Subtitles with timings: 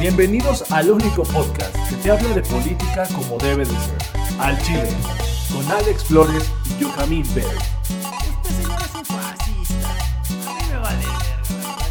[0.00, 3.98] Bienvenidos al único podcast que te habla de política como debe de ser.
[4.38, 4.88] Al Chile,
[5.52, 7.48] con Alex Flores y Joaquín Berg.
[7.48, 9.90] Este señor es un fascista.
[10.46, 11.82] A mí me vale verga.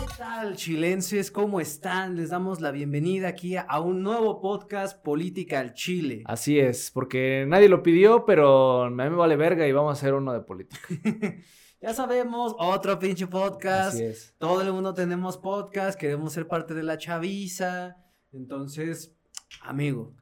[0.00, 1.30] ¿Qué tal, chilenses?
[1.30, 2.16] ¿Cómo están?
[2.16, 6.22] Les damos la bienvenida aquí a un nuevo podcast Política al Chile.
[6.24, 10.00] Así es, porque nadie lo pidió, pero a mí me vale verga y vamos a
[10.00, 10.80] hacer uno de política.
[11.80, 13.94] Ya sabemos, otro pinche podcast.
[13.94, 14.34] Así es.
[14.38, 17.96] Todo el mundo tenemos podcast, queremos ser parte de la chaviza.
[18.32, 19.14] Entonces,
[19.62, 20.14] amigo,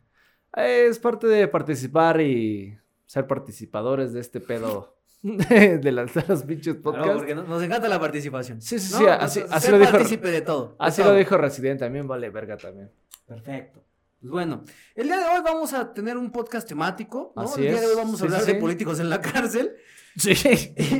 [0.55, 6.75] Es parte de participar y ser participadores de este pedo de, las, de los pinches
[6.75, 7.17] claro, podcasts.
[7.17, 8.61] porque nos, nos encanta la participación.
[8.61, 8.99] Sí, sí, ¿no?
[8.99, 10.77] sí, así- Entonces, así ser lo dijo- partícipe de todo.
[10.79, 11.13] Así todo.
[11.13, 12.91] lo dijo Resident, también vale verga también.
[13.27, 13.83] Perfecto.
[14.27, 17.43] Pues bueno, el día de hoy vamos a tener un podcast temático, ¿no?
[17.43, 18.61] Así el día de hoy vamos a hablar sí, de sí.
[18.61, 19.73] políticos en la cárcel
[20.17, 20.33] Sí.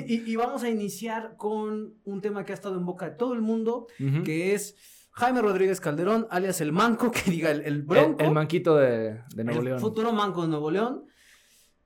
[0.07, 3.33] y, y vamos a iniciar con un tema que ha estado en boca de todo
[3.33, 3.87] el mundo,
[4.25, 4.77] que es
[5.13, 9.23] Jaime Rodríguez Calderón, alias el Manco, que diga el, el el, Bronco, el manquito de,
[9.35, 9.81] de Nuevo el León.
[9.81, 11.07] futuro Manco de Nuevo León,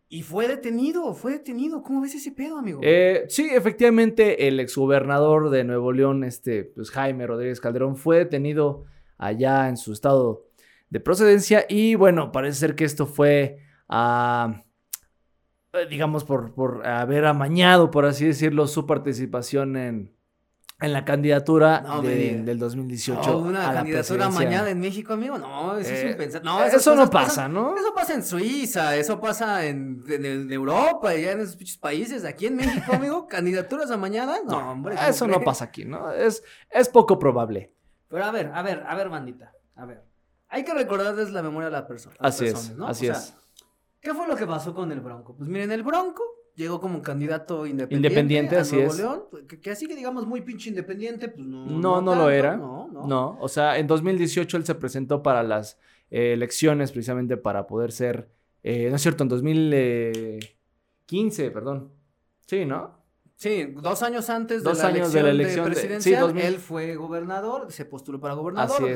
[0.08, 1.84] y fue detenido, fue detenido.
[1.84, 2.80] ¿Cómo ves ese pedo, amigo?
[2.82, 8.86] Eh, sí, efectivamente, el exgobernador de Nuevo León, este, pues Jaime Rodríguez Calderón, fue detenido
[9.19, 10.50] allá en su estado
[10.91, 11.64] de procedencia.
[11.69, 13.58] Y bueno, parece ser que esto fue,
[15.72, 20.16] eh, digamos, por, por haber amañado, por así decirlo, su participación en,
[20.80, 23.20] en la candidatura No de- del 2018.
[23.30, 25.38] No, una a candidatura mañana en México, amigo.
[25.38, 26.44] No, eso es Eh, impensable.
[26.50, 27.77] No, eso no pasa, pasan- ¿no?
[27.77, 32.25] Eso pasa en Suiza, eso pasa en, en- en Europa, ya en esos pinches países.
[32.25, 34.38] Aquí en México, amigo, candidaturas a mañana.
[34.44, 34.97] No, hombre.
[34.97, 36.10] ¿cómo Eso no pasa aquí, ¿no?
[36.10, 37.72] Es, es poco probable.
[38.08, 39.52] Pero a ver, a ver, a ver, bandita.
[39.77, 40.02] A ver.
[40.51, 42.17] Hay que recordarles la memoria de la persona.
[42.19, 42.87] Así es, ¿no?
[42.87, 43.34] así O sea, es.
[44.01, 45.34] ¿Qué fue lo que pasó con el Bronco?
[45.37, 46.23] Pues miren, el Bronco
[46.56, 48.09] llegó como candidato independiente.
[48.09, 48.98] Independiente, a así Nuevo es.
[48.98, 51.67] León, que, que así que digamos muy pinche independiente, pues no.
[51.67, 52.56] No, no lo tanto, era.
[52.56, 53.06] No, no.
[53.06, 55.78] No, o sea, en 2018 él se presentó para las
[56.10, 58.28] eh, elecciones precisamente para poder ser,
[58.62, 61.93] eh, no es cierto, en 2015, perdón.
[62.47, 62.99] Sí, ¿no?
[63.37, 66.21] Sí, dos años antes Dos de, la años de la elección de de- sí, presidencial,
[66.22, 66.44] 2000.
[66.44, 68.91] él fue gobernador, se postuló para gobernador, Así es.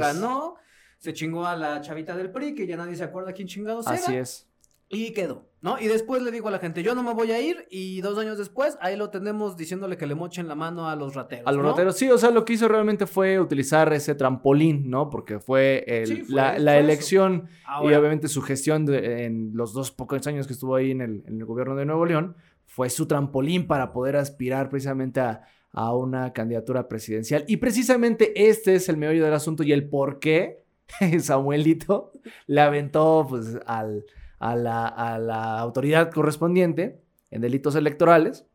[1.04, 4.10] Se chingó a la chavita del PRI, que ya nadie se acuerda quién chingados Así
[4.10, 4.48] era, es.
[4.88, 5.78] y quedó, ¿no?
[5.78, 8.16] Y después le digo a la gente, yo no me voy a ir, y dos
[8.18, 11.52] años después, ahí lo tenemos diciéndole que le mochen la mano a los rateros, A
[11.52, 11.70] los ¿no?
[11.72, 15.10] rateros, sí, o sea, lo que hizo realmente fue utilizar ese trampolín, ¿no?
[15.10, 17.48] Porque fue, el- Sí, fue- la, la elección
[17.82, 21.22] y obviamente su gestión de- en los dos pocos años que estuvo ahí en el,
[21.26, 25.94] en el gobierno de Nuevo León fue su trampolín para poder aspirar precisamente a, a
[25.94, 27.44] una candidatura presidencial.
[27.46, 30.63] Y precisamente este es el meollo del asunto y el por qué
[31.20, 32.12] Samuelito
[32.46, 34.04] le aventó pues, al-
[34.38, 38.46] a, la, a la autoridad correspondiente en delitos electorales.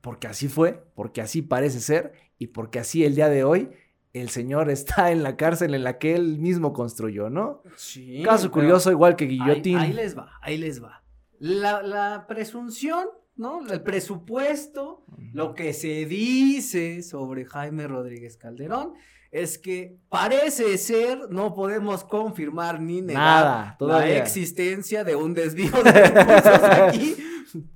[0.00, 3.70] Porque así fue, porque así parece ser y porque así el día de hoy
[4.12, 7.62] el señor está en la cárcel en la que él mismo construyó, ¿no?
[7.76, 9.78] sí, Caso curioso, igual que Guillotín.
[9.78, 11.02] Ahí, les va, ahí les va.
[11.38, 13.06] La, la presunción,
[13.36, 13.66] ¿no?
[13.66, 18.94] El presupuesto Lo que se dice sobre Jaime Rodríguez Calderón
[19.34, 25.72] es que parece ser, no podemos confirmar ni negar Nada, la existencia de un desvío
[25.82, 27.16] de recursos aquí,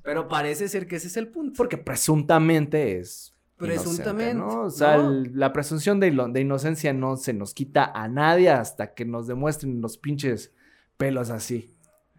[0.02, 1.54] pero parece ser que ese es el punto.
[1.56, 3.34] Porque presuntamente es.
[3.56, 4.62] Presuntamente, inocente, ¿no?
[4.66, 5.10] O sea, ¿no?
[5.10, 9.26] el- la presunción de, de inocencia no se nos quita a nadie hasta que nos
[9.26, 10.52] demuestren los pinches
[10.96, 11.74] pelos así,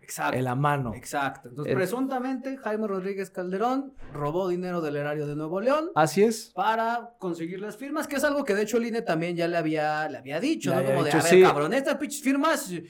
[0.09, 0.37] Exacto.
[0.37, 0.93] en la mano.
[0.95, 1.49] Exacto.
[1.49, 6.51] Entonces, El- presuntamente, Jaime Rodríguez Calderón robó dinero del erario de Nuevo León Así es.
[6.55, 9.55] para conseguir las firmas, que es algo que de hecho el INE también ya le
[9.57, 10.79] había, le había dicho, Le ¿no?
[10.81, 11.41] había Como de, a ver, sí.
[11.43, 12.83] cabrón, estas pinches firmas, eh,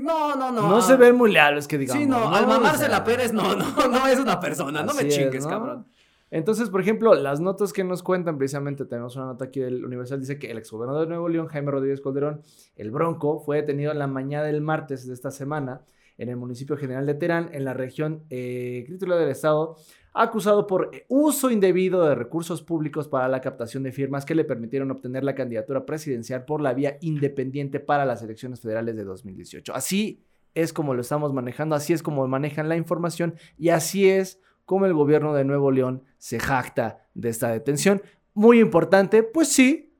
[0.00, 0.68] no, no, no.
[0.68, 2.02] No, se ven muy leales, que digamos.
[2.02, 2.34] Sí, no, ¿no?
[2.34, 5.50] al mamarse la Pérez, no, no, no es una persona, no me es, chingues, ¿no?
[5.50, 5.86] cabrón.
[6.30, 10.18] Entonces, por ejemplo, las notas que nos cuentan, precisamente tenemos una nota aquí del Universal,
[10.18, 12.40] dice que el exgobernador de Nuevo León, Jaime Rodríguez Calderón,
[12.76, 15.82] el Bronco, fue detenido en la mañana del martes de esta semana
[16.22, 19.76] en el municipio general de Terán, en la región eh, crítica del estado,
[20.14, 24.92] acusado por uso indebido de recursos públicos para la captación de firmas que le permitieron
[24.92, 29.74] obtener la candidatura presidencial por la vía independiente para las elecciones federales de 2018.
[29.74, 30.22] Así
[30.54, 34.86] es como lo estamos manejando, así es como manejan la información y así es como
[34.86, 38.00] el gobierno de Nuevo León se jacta de esta detención.
[38.32, 39.92] Muy importante, pues sí,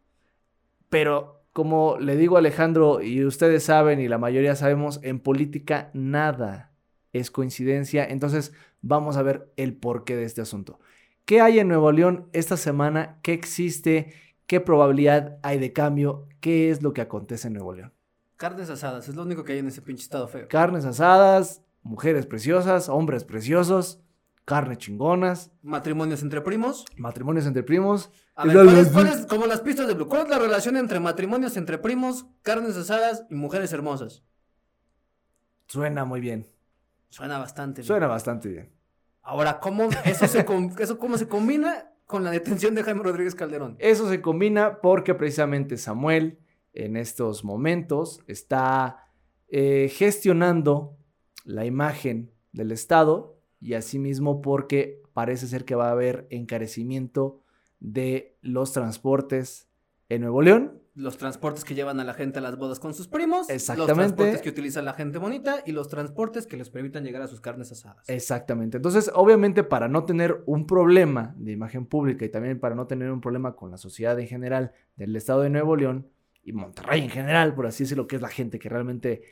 [0.88, 5.90] pero como le digo a Alejandro y ustedes saben y la mayoría sabemos, en política
[5.92, 6.72] nada
[7.12, 8.04] es coincidencia.
[8.04, 10.80] Entonces vamos a ver el porqué de este asunto.
[11.24, 13.18] ¿Qué hay en Nuevo León esta semana?
[13.22, 14.14] ¿Qué existe?
[14.46, 16.26] ¿Qué probabilidad hay de cambio?
[16.40, 17.92] ¿Qué es lo que acontece en Nuevo León?
[18.36, 20.48] Carnes asadas, es lo único que hay en ese pinche estado feo.
[20.48, 24.01] Carnes asadas, mujeres preciosas, hombres preciosos.
[24.44, 26.84] Carne chingonas, Matrimonios entre primos.
[26.96, 28.10] matrimonios entre primos.
[28.34, 30.76] A ver, ¿cuál es, cuál es- como las pistas de Blue, ¿cuál es la relación
[30.76, 34.22] entre matrimonios entre primos, carnes asadas y mujeres hermosas?
[35.66, 36.46] Suena muy bien.
[37.08, 37.86] Suena bastante bien.
[37.86, 38.72] Suena bastante bien.
[39.22, 40.44] Ahora, ¿cómo eso se,
[40.80, 43.76] eso cómo se combina con la detención de Jaime Rodríguez Calderón?
[43.78, 46.38] Eso se combina porque precisamente Samuel
[46.74, 49.06] en estos momentos está
[49.48, 50.96] eh, gestionando
[51.44, 53.31] la imagen del Estado
[53.62, 57.40] y asimismo porque parece ser que va a haber encarecimiento
[57.78, 59.68] de los transportes
[60.08, 60.80] en Nuevo León.
[60.94, 63.48] Los transportes que llevan a la gente a las bodas con sus primos.
[63.48, 63.88] Exactamente.
[63.88, 67.28] Los transportes que utiliza la gente bonita y los transportes que les permitan llegar a
[67.28, 68.06] sus carnes asadas.
[68.08, 68.78] Exactamente.
[68.78, 73.10] Entonces, obviamente, para no tener un problema de imagen pública y también para no tener
[73.10, 76.08] un problema con la sociedad en general del Estado de Nuevo León
[76.42, 79.22] y Monterrey en general, por así decirlo, que es la gente que realmente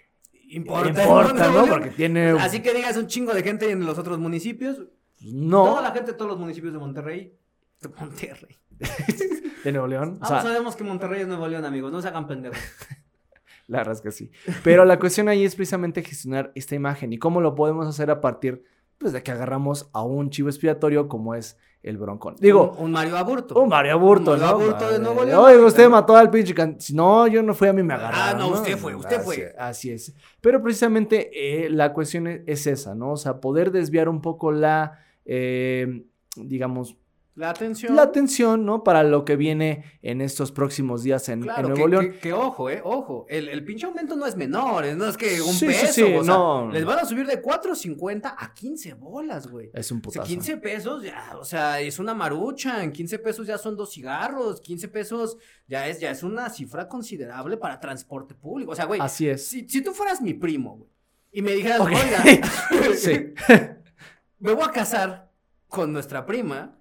[0.51, 1.67] Importa, importa, ¿no?
[1.67, 2.31] Porque tiene...
[2.31, 4.77] Así que digas un chingo de gente en los otros municipios.
[5.19, 7.37] pues, no, Toda la gente de todos los municipios de Monterrey.
[7.81, 8.57] De Monterrey.
[9.65, 10.19] de Nuevo León.
[10.21, 11.93] O Ah, sea, sabemos que Monterrey es Nuevo León, amigos.
[11.93, 12.59] No se hagan pendejos.
[13.69, 14.31] la verdad es que sí.
[14.65, 17.13] Pero la cuestión ahí es precisamente gestionar esta imagen.
[17.13, 18.65] ¿Y cómo lo podemos hacer a partir
[18.99, 22.37] pues, de que agarramos a un chivo expiatorio como es el broncón?
[22.39, 23.61] Digo, un, un Mario Aburto.
[23.61, 24.63] un Mario Aburto, Un Mario ¿no?
[24.65, 25.45] Aburto de Nuevo León.
[25.45, 26.81] Oye, usted mató al pinche can...
[26.81, 28.37] Si No, yo no fui, a mí me agarraron.
[28.37, 29.55] Ah, no, usted fue, usted Así- fue.
[29.59, 30.15] Así es.
[30.41, 31.31] Pero precisamente
[31.65, 33.13] eh, la cuestión es, es esa, ¿no?
[33.13, 36.05] O sea, poder desviar un poco la, eh,
[36.37, 36.97] digamos,
[37.37, 37.95] La atención.
[37.97, 38.83] la atención, ¿no?
[38.85, 42.11] Para lo que viene en estos próximos días en, Nuevo que, León.
[42.13, 43.25] que- que ojo, eh, ojo.
[43.31, 45.93] El, el pinche aumento no es menor, eh, no es que un Sí, peso.
[45.93, 46.71] sí, o sea, no.
[46.71, 49.71] Les van a subir de 4.50 a 15 bolas, güey.
[49.73, 50.29] Es un O sea, putazo.
[50.29, 54.61] 15 pesos ya, o sea, es una marucha, en 15 pesos ya son dos cigarros,
[54.61, 58.73] 15 pesos ya es, ya es una cifra considerable para transporte público.
[58.73, 59.47] O sea, güey, Así es.
[59.47, 60.91] si, si tú fueras mi primo, güey,
[61.33, 61.89] y me dijeras, Ok.
[61.89, 62.25] oiga,
[62.97, 63.33] Sí.
[64.41, 65.31] me voy a casar
[65.69, 66.77] con nuestra prima,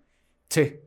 [0.50, 0.80] Sí.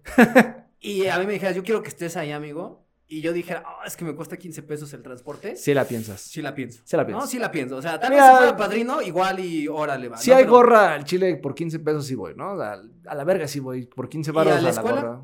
[0.80, 3.82] y a mí me dijeras, yo quiero que estés ahí, amigo, y yo dijera, "Ah,
[3.86, 6.34] es que me cuesta 15 pesos el transporte, sí, Sí la piensas.
[6.36, 6.80] la pienso.
[6.84, 7.20] Sí la pienso.
[7.20, 7.76] No, sí la pienso.
[7.76, 10.16] O sea, tal vez si fuera padrino, igual y órale va.
[10.16, 10.36] Si ¿no?
[10.36, 12.60] hay Pero- gorra al chile por 15 pesos sí voy, ¿no?
[12.60, 13.86] A, a la verga sí voy.
[13.86, 15.00] Por 15 ¿Y baros a a la la, escuela?
[15.02, 15.22] gorra.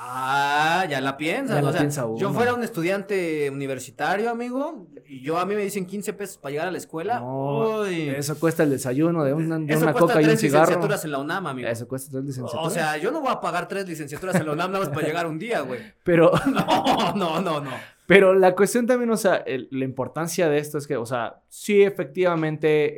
[0.00, 1.56] Ah, ya la piensas.
[1.56, 5.56] Ya la o sea, piensa yo fuera un estudiante universitario, amigo, y yo a mí
[5.56, 7.18] me dicen 15 pesos para llegar a la escuela.
[7.18, 10.40] No, uy, Eso cuesta el desayuno de una, de eso una coca y un tres
[10.40, 10.66] cigarro.
[10.66, 11.68] licenciaturas en la UNAM, amigo.
[11.68, 12.66] Eso cuesta tres licenciaturas.
[12.66, 15.06] O sea, yo no voy a pagar tres licenciaturas en la UNAM nada más para
[15.06, 15.80] llegar un día, güey.
[16.04, 17.70] pero, No, no, no, no.
[18.06, 21.40] pero la cuestión también, o sea, el- la importancia de esto es que, o sea,
[21.48, 22.94] sí efectivamente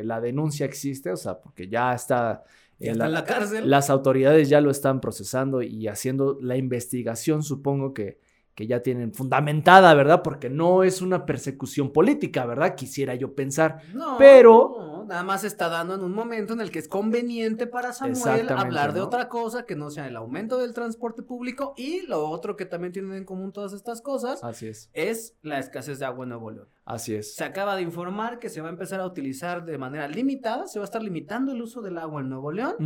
[0.00, 2.42] eh, la denuncia existe, o sea, porque ya está...
[2.78, 3.70] Ya eh, está en la cárcel.
[3.70, 8.18] Las autoridades ya lo están procesando y haciendo la investigación, supongo que,
[8.54, 10.22] que ya tienen fundamentada, ¿verdad?
[10.22, 12.76] Porque no es una persecución política, ¿verdad?
[12.76, 13.80] Quisiera yo pensar.
[13.92, 17.66] No, pero- no, nada más está dando en un momento en el que es conveniente
[17.66, 19.06] para Samuel hablar de ¿no?
[19.06, 22.92] otra cosa que no sea el aumento del transporte público y lo otro que también
[22.92, 26.50] tienen en común todas estas cosas Así es, es la escasez de agua en Nuevo
[26.50, 26.68] León.
[26.86, 27.34] así es.
[27.34, 30.78] Se acaba de informar que se va a empezar a utilizar de manera limitada, se
[30.78, 32.76] va a estar limitando el uso del agua en Nuevo León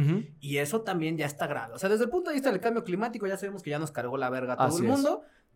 [0.41, 1.75] y eso también ya está grave.
[1.75, 3.93] O sea, desde el punto de vista del cambio climático ya sabemos que ya nos
[3.93, 4.99] cargó la verga a todo Así el es.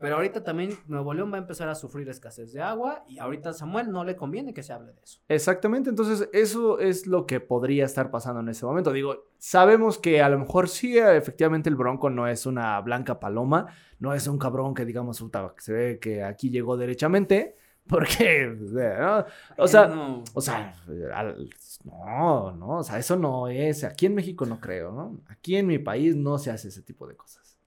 [0.02, 3.50] Pero ahorita también Nuevo León va a empezar a sufrir escasez de agua y ahorita
[3.50, 5.20] a Samuel no le conviene que se hable de eso.
[5.28, 8.92] Exactamente, entonces eso es lo que podría estar pasando en ese momento.
[8.92, 13.68] Digo, sabemos que a lo mejor sí, efectivamente el Bronco no es una blanca paloma,
[14.00, 17.54] no es un cabrón que digamos, que se ve que aquí llegó derechamente,
[17.88, 19.24] porque, ¿no?
[19.56, 20.24] o sea, No.
[20.34, 20.74] O sea,
[21.84, 23.84] no, no, o sea, eso no es.
[23.84, 25.20] Aquí en México no creo, ¿no?
[25.28, 27.61] Aquí en mi país no se hace ese tipo de cosas.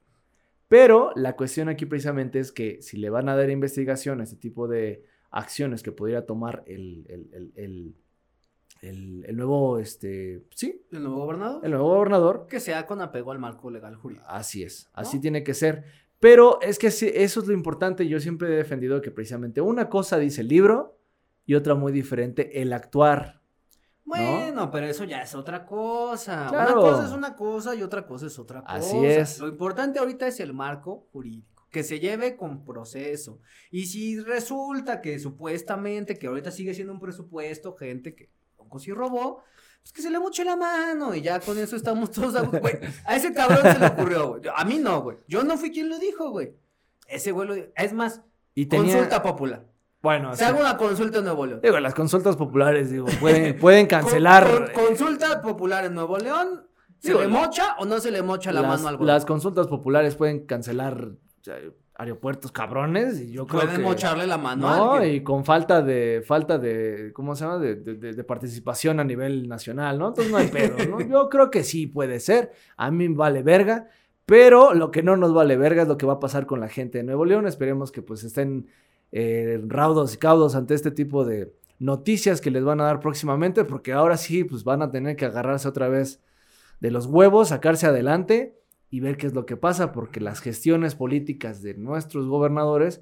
[0.68, 4.36] Pero la cuestión aquí precisamente es que si le van a dar investigación a este
[4.38, 7.96] tipo de acciones que pudiera tomar el, el, el,
[8.82, 13.32] el, el- nuevo, este, sí, el nuevo gobernador, el nuevo gobernador, que sea con apego
[13.32, 14.26] al marco legal jurídico.
[14.28, 15.22] así es, así ¿No?
[15.22, 15.86] tiene que ser.
[16.20, 18.08] Pero es que eso es lo importante.
[18.08, 20.98] Yo siempre he defendido que precisamente una cosa dice el libro
[21.46, 23.42] y otra muy diferente el actuar.
[24.06, 26.48] Bueno, pero eso ya es otra cosa.
[26.50, 26.74] Claro.
[26.74, 28.76] Una cosa es una cosa y otra cosa es otra cosa.
[28.76, 29.40] Así es.
[29.40, 33.40] Lo importante ahorita es el marco jurídico, que se lleve con proceso.
[33.72, 38.92] Y si resulta que supuestamente, que ahorita sigue siendo un presupuesto, gente que poco sí
[38.92, 39.44] robó,
[39.82, 42.36] pues que se le moche la mano y ya con eso estamos todos.
[42.36, 44.42] A, güey, a ese cabrón se le ocurrió, güey.
[44.56, 45.18] A mí no, güey.
[45.28, 46.54] Yo no fui quien lo dijo, güey.
[47.08, 47.68] Ese güey lo dijo.
[47.76, 48.22] Es más,
[48.54, 49.66] Y tenía, consulta popular.
[50.06, 50.46] Bueno, Se sí.
[50.46, 51.60] haga una consulta en Nuevo León.
[51.64, 54.48] Digo, las consultas populares, digo, pueden, pueden cancelar.
[54.48, 56.68] Con- con- consulta popular en Nuevo León.
[57.00, 59.68] ¿Se Digo, le mocha o no se le mocha la las, mano al las consultas
[59.68, 61.10] populares pueden cancelar
[61.98, 63.84] aeropuertos cabrones y yo creo Pueden que...
[63.84, 65.16] mocharle la mano a No, alguien.
[65.16, 67.58] y con falta de, falta de, ¿cómo se llama?
[67.60, 70.10] De, de- de- de participación a nivel nacional, ¿no?
[70.10, 71.00] Entonces no hay pedo, ¿no?
[71.10, 73.88] Yo creo que sí puede ser, a mí me vale verga,
[74.26, 76.68] pero lo que no nos vale verga es lo que va a pasar con la
[76.70, 78.68] gente de Nuevo León, esperemos que pues estén
[79.12, 83.66] eh, raudos y caudos ante este tipo de noticias que les van a dar próximamente,
[83.66, 86.22] porque ahora sí, pues van a tener que agarrarse otra vez
[86.80, 88.58] de los huevos, sacarse adelante
[88.90, 93.02] y ver qué es lo que pasa, porque las gestiones políticas de nuestros gobernadores,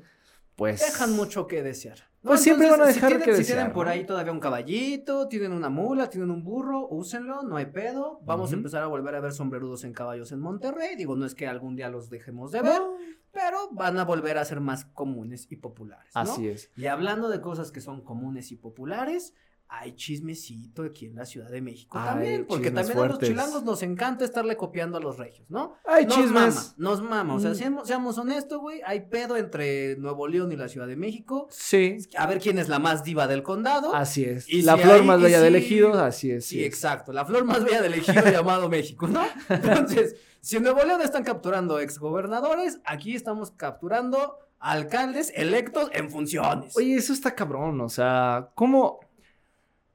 [0.55, 0.81] pues...
[0.81, 1.97] Dejan mucho que desear.
[2.23, 4.39] Pues siempre van a si dejar tienen- que Si desear, tienen por ahí todavía un
[4.39, 8.21] caballito, tienen una mula, tienen un burro, úsenlo, no hay pedo.
[8.23, 10.95] Vamos a empezar a volver a ver sombrerudos en caballos en Monterrey.
[10.95, 12.95] Digo, no es que algún día los dejemos de ver, No,
[13.33, 16.11] pero van a volver a ser más comunes y populares.
[16.15, 16.21] ¿no?
[16.21, 16.69] Así es.
[16.77, 19.33] Y hablando de cosas que son comunes y populares,
[19.75, 23.29] hay chismecito aquí en la Ciudad de México Hay también, porque también a los fuertes.
[23.29, 25.73] chilangos nos encanta estarle copiando a los regios, ¿no?
[25.87, 26.31] Hay nos chismes.
[26.31, 27.55] mama, nos mama, o sea, Mm.
[27.55, 31.97] seamos, seamos honestos, güey, hay pedo entre Nuevo León y la Ciudad de México, Sí,
[32.15, 33.95] a ver quién es la más diva del condado.
[33.95, 34.47] así es.
[34.47, 36.45] Y la si flor hay- más bella del ejido, así es.
[36.45, 36.67] Sí, sí es.
[36.67, 39.23] exacto, la flor más bella del ejido llamado México, ¿no?
[39.49, 46.75] Entonces, si en Nuevo León están capturando exgobernadores, aquí estamos capturando alcaldes electos en funciones.
[46.75, 48.99] Oye, eso está cabrón, o sea, ¿cómo?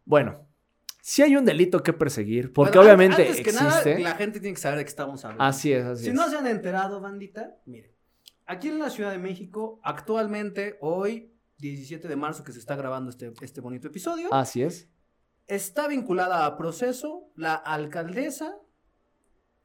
[0.06, 0.46] Bueno,
[1.02, 3.62] sí hay un delito que perseguir, porque Bueno, obviamente antes que existe.
[3.94, 5.44] nada, la gente tiene que saber de qué estamos hablando.
[5.44, 6.14] Así es, así Si es.
[6.14, 7.92] no se han enterado, bandita, miren.
[8.46, 13.10] Aquí en la Ciudad de México, actualmente, hoy, 17 de marzo, que se está grabando
[13.10, 14.88] este, este bonito episodio, Así es.
[15.46, 18.56] está vinculada a proceso la alcaldesa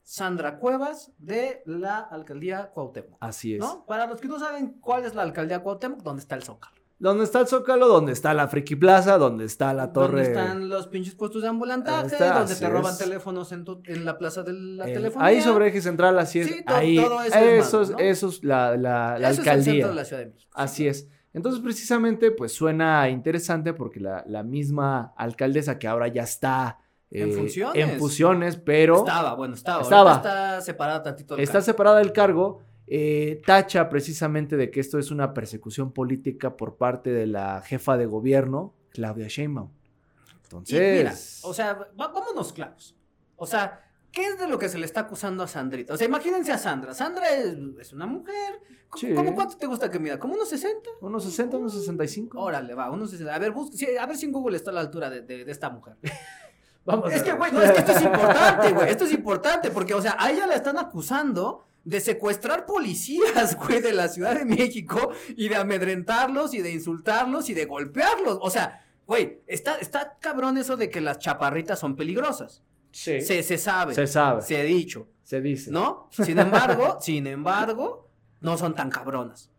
[0.04, 3.16] Sandra Cuevas de la alcaldía Cuauhtémoc.
[3.20, 3.60] Así es.
[3.60, 3.84] ¿No?
[3.86, 6.74] Para los que no saben cuál es la alcaldía Cuauhtémoc, ¿dónde está el Zócalo?
[6.98, 7.88] ¿Dónde está el Zócalo?
[7.88, 9.18] ¿Dónde está la Friki Plaza?
[9.18, 10.22] ¿Dónde está la torre?
[10.24, 12.98] Donde están los pinches puestos de ambulantaje, está, donde te roban es.
[12.98, 15.26] teléfonos en, tu- en la plaza de la Eh, telefonía.
[15.26, 16.46] ahí sobre eje central, así es.
[16.46, 17.98] Sí, to- ahí, todo eso es eso es, ¿no?
[17.98, 19.72] eso es la, la- la Eso es el alcaldía.
[19.72, 20.50] centro de la Ciudad de México.
[20.54, 21.08] Así es.
[21.32, 26.78] Entonces, precisamente, pues suena interesante porque la, la misma alcaldesa que ahora ya está
[27.14, 27.82] En eh, funciones.
[27.88, 29.82] en funciones, pero Estaba, bueno, estaba.
[29.82, 30.16] Estaba.
[30.16, 31.64] Está separada tantito del está cargo.
[31.66, 37.10] separada del cargo, eh, tacha precisamente de que esto es una persecución política por parte
[37.10, 39.70] de la jefa de gobierno, Claudia Sheinbaum.
[39.70, 41.14] Y Entonces, mira,
[41.50, 42.94] o sea, vámonos claros.
[43.36, 43.80] O sea,
[44.12, 45.94] ¿qué es de lo que se le está acusando a Sandrita?
[45.94, 46.94] O sea, imagínense a Sandra.
[46.94, 48.60] Sandra es, es una mujer.
[48.88, 49.12] ¿Cómo, Sí.
[49.14, 50.20] cómo cuánto te gusta que mida?
[50.20, 50.88] ¿Como unos 60?
[51.00, 52.38] unos 60, unos 65.
[52.40, 53.34] Órale, va, unos 60.
[53.34, 55.50] A ver, busca- a ver si en Google está a la altura de, de- de
[55.50, 55.96] esta mujer.
[56.84, 58.90] Vamos Es a que, güey, no, es que esto es importante, güey.
[58.90, 63.80] Esto es importante porque, o sea, a ella la están acusando de secuestrar policías, güey,
[63.80, 68.38] de la Ciudad de México y de amedrentarlos y de insultarlos y de golpearlos.
[68.40, 72.62] O sea, güey, está, está cabrón eso de que las chaparritas son peligrosas.
[72.90, 73.20] Sí.
[73.20, 73.94] Se, se sabe.
[73.94, 74.42] Se sabe.
[74.42, 75.70] Se ha dicho, Se dice.
[75.70, 76.08] ¿no?
[76.10, 78.08] Sin embargo, sin embargo,
[78.40, 79.50] no son tan cabronas.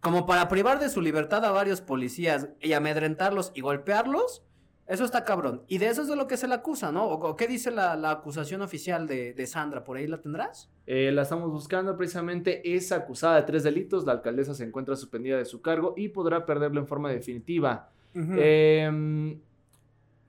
[0.00, 4.42] Como para privar de su libertad a varios policías y amedrentarlos y golpearlos,
[4.90, 5.62] eso está cabrón.
[5.68, 7.06] Y de eso es de lo que se le acusa, ¿no?
[7.06, 9.84] ¿O, qué dice la, la acusación oficial de, de Sandra?
[9.84, 10.68] ¿Por ahí la tendrás?
[10.84, 12.74] Eh, la estamos buscando precisamente.
[12.74, 14.04] Es acusada de tres delitos.
[14.04, 17.88] La alcaldesa se encuentra suspendida de su cargo y podrá perderlo en forma definitiva.
[18.14, 19.38] Eh,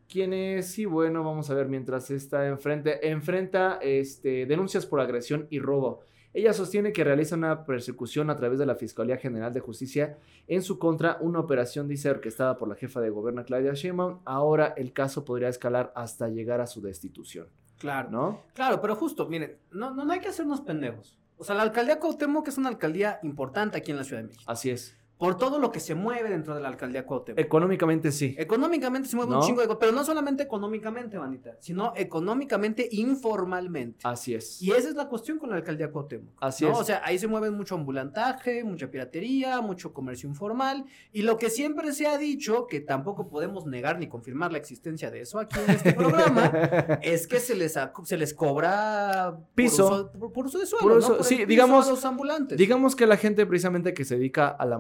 [0.08, 0.68] ¿Quién es?
[0.68, 1.68] Sí, bueno, vamos a ver.
[1.68, 6.02] Mientras está enfrente, enfrenta este, denuncias por agresión y robo.
[6.34, 10.62] Ella sostiene que realiza una persecución a través de la Fiscalía General de Justicia en
[10.62, 14.20] su contra, una operación, dice, orquestada por la jefa de gobierno Claudia Sheinbaum.
[14.24, 17.48] Ahora el caso podría escalar hasta llegar a su destitución,
[17.78, 18.10] claro.
[18.12, 18.44] ¿no?
[18.54, 21.18] Claro, pero justo, miren, no, no, no hay que hacernos pendejos.
[21.38, 24.44] O sea, la alcaldía Cuauhtémoc es una alcaldía importante aquí en la Ciudad de México.
[24.46, 24.96] Así es.
[25.22, 27.40] Por todo lo que se mueve dentro de la alcaldía Cuauhtémoc.
[27.40, 28.34] Económicamente sí.
[28.40, 29.40] Económicamente se mueve ¿No?
[29.40, 34.00] un chingo de cosas, pero no solamente económicamente, Vanita, sino económicamente informalmente.
[34.04, 34.60] Así es.
[34.62, 36.34] Y esa es la cuestión con la alcaldía Cuauhtémoc.
[36.42, 36.72] Así ¿no?
[36.72, 36.80] es.
[36.80, 40.86] O sea, ahí se mueve mucho ambulantaje, mucha piratería, mucho comercio informal.
[41.12, 45.12] Y lo que siempre se ha dicho, que tampoco podemos negar ni confirmar la existencia
[45.12, 49.86] de eso aquí en este programa, es que se les, se les cobra por Piso.
[49.86, 50.82] uso, por, por uso de suelo.
[50.84, 50.98] Por ¿no?
[50.98, 52.58] uso- Por el sí, digamos- a los ambulantes.
[52.58, 54.74] Digamos que la gente precisamente que se dedica al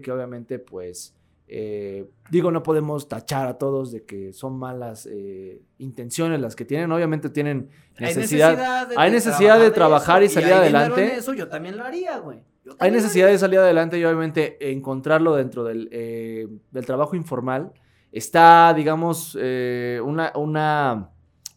[0.00, 1.16] que obviamente pues,
[1.48, 6.64] eh, digo, no podemos tachar a todos de que son malas eh, intenciones las que
[6.64, 11.16] tienen, obviamente tienen Hay necesidad, de- hay necesidad de trabajar y eso, salir adelante.
[11.16, 12.38] eso yo también lo haría, güey.
[12.78, 17.72] Hay necesidad de salir adelante y obviamente encontrarlo dentro del, eh, del trabajo informal.
[18.12, 21.10] Está, digamos, una, una,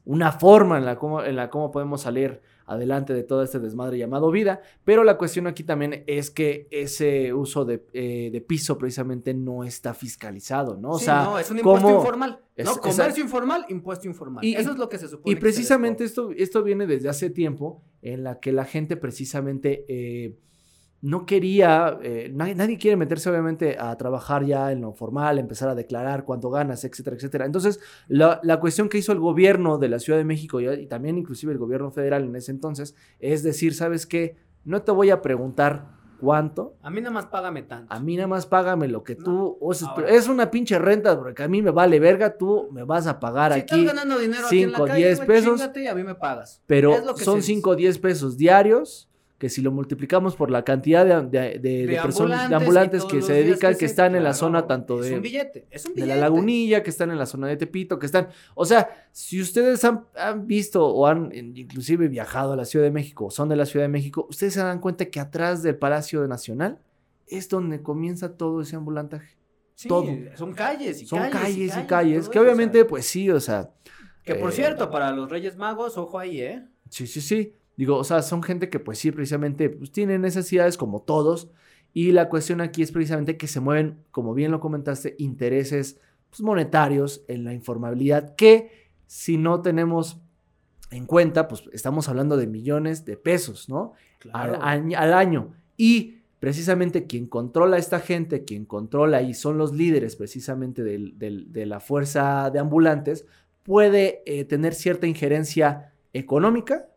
[0.06, 3.98] una forma en la, cómo, en la cómo podemos salir adelante de todo este desmadre
[3.98, 8.78] llamado vida, pero la cuestión aquí también es que ese uso de, eh, de piso
[8.78, 10.92] precisamente no está fiscalizado, ¿no?
[10.92, 12.40] O Sí, sea, no, es un impuesto ¿cómo- informal.
[12.56, 12.72] Es- ¿no?
[12.74, 14.46] esa- Comercio informal, impuesto informal.
[14.46, 15.32] Y- Eso es lo que se supone.
[15.36, 20.36] y precisamente esto, esto viene desde hace tiempo en la que la gente precisamente eh,
[21.06, 25.68] no quería, eh, nadie, nadie quiere meterse obviamente a trabajar ya en lo formal, empezar
[25.68, 27.46] a declarar cuánto ganas, etcétera, etcétera.
[27.46, 30.88] Entonces, la, la cuestión que hizo el gobierno de la Ciudad de México y, y
[30.88, 34.38] también inclusive el gobierno federal en ese entonces es decir, ¿sabes qué?
[34.64, 37.94] No te voy a preguntar cuánto, A mí nada más págame tanto.
[37.94, 39.86] a mí nada más págame lo que No, tú uses.
[39.90, 40.08] ahora.
[40.10, 43.52] Es una pinche renta, porque a mí me vale verga, tú me vas a pagar
[43.52, 43.82] si aquí.
[43.82, 46.16] estás ganando dinero aquí en la cinco, calle, 10 güey, pesos, y a mí me
[46.16, 46.62] pagas.
[46.66, 49.10] Pero son se 5 o 10 pesos diarios,
[49.44, 53.22] que si lo multiplicamos por la cantidad de, de- de- de personas, de ambulantes que
[53.22, 55.68] se dedican, que que se- están en la claro, zona tanto Es de, un billete,
[55.70, 58.30] es un de la lagunilla, que están en la zona de Tepito, que están...
[58.56, 62.92] O sea, si ustedes han, han visto o han inclusive viajado a la Ciudad de
[62.92, 65.76] México, o son de la Ciudad de México, ustedes se dan cuenta que atrás del
[65.76, 66.80] Palacio Nacional
[67.28, 69.36] es donde comienza todo ese ambulantaje.
[69.76, 70.08] Sí, todo.
[70.38, 73.72] Son calles y Son calles, calles y calles, que obviamente, pues sí, o sea...
[74.24, 76.64] que por eh, cierto, para los Reyes Magos, ojo ahí, ¿eh?
[76.90, 77.52] Sí, sí, sí.
[77.76, 81.50] Digo, o sea, son gente que pues sí, precisamente, pues tienen necesidades como todos.
[81.94, 86.00] Y la cuestión aquí es precisamente que se mueven, como bien lo comentaste, intereses
[86.30, 88.72] pues, monetarios en la informabilidad que
[89.06, 90.20] si no tenemos
[90.92, 93.94] en cuenta, pues estamos hablando de millones de pesos, ¿no?
[94.34, 95.54] Al, año- al año.
[95.78, 101.18] Y precisamente quien controla a esta gente, quien controla y son los líderes precisamente del-
[101.18, 103.26] del- de la fuerza de ambulantes,
[103.64, 106.88] puede eh, tener cierta injerencia económica,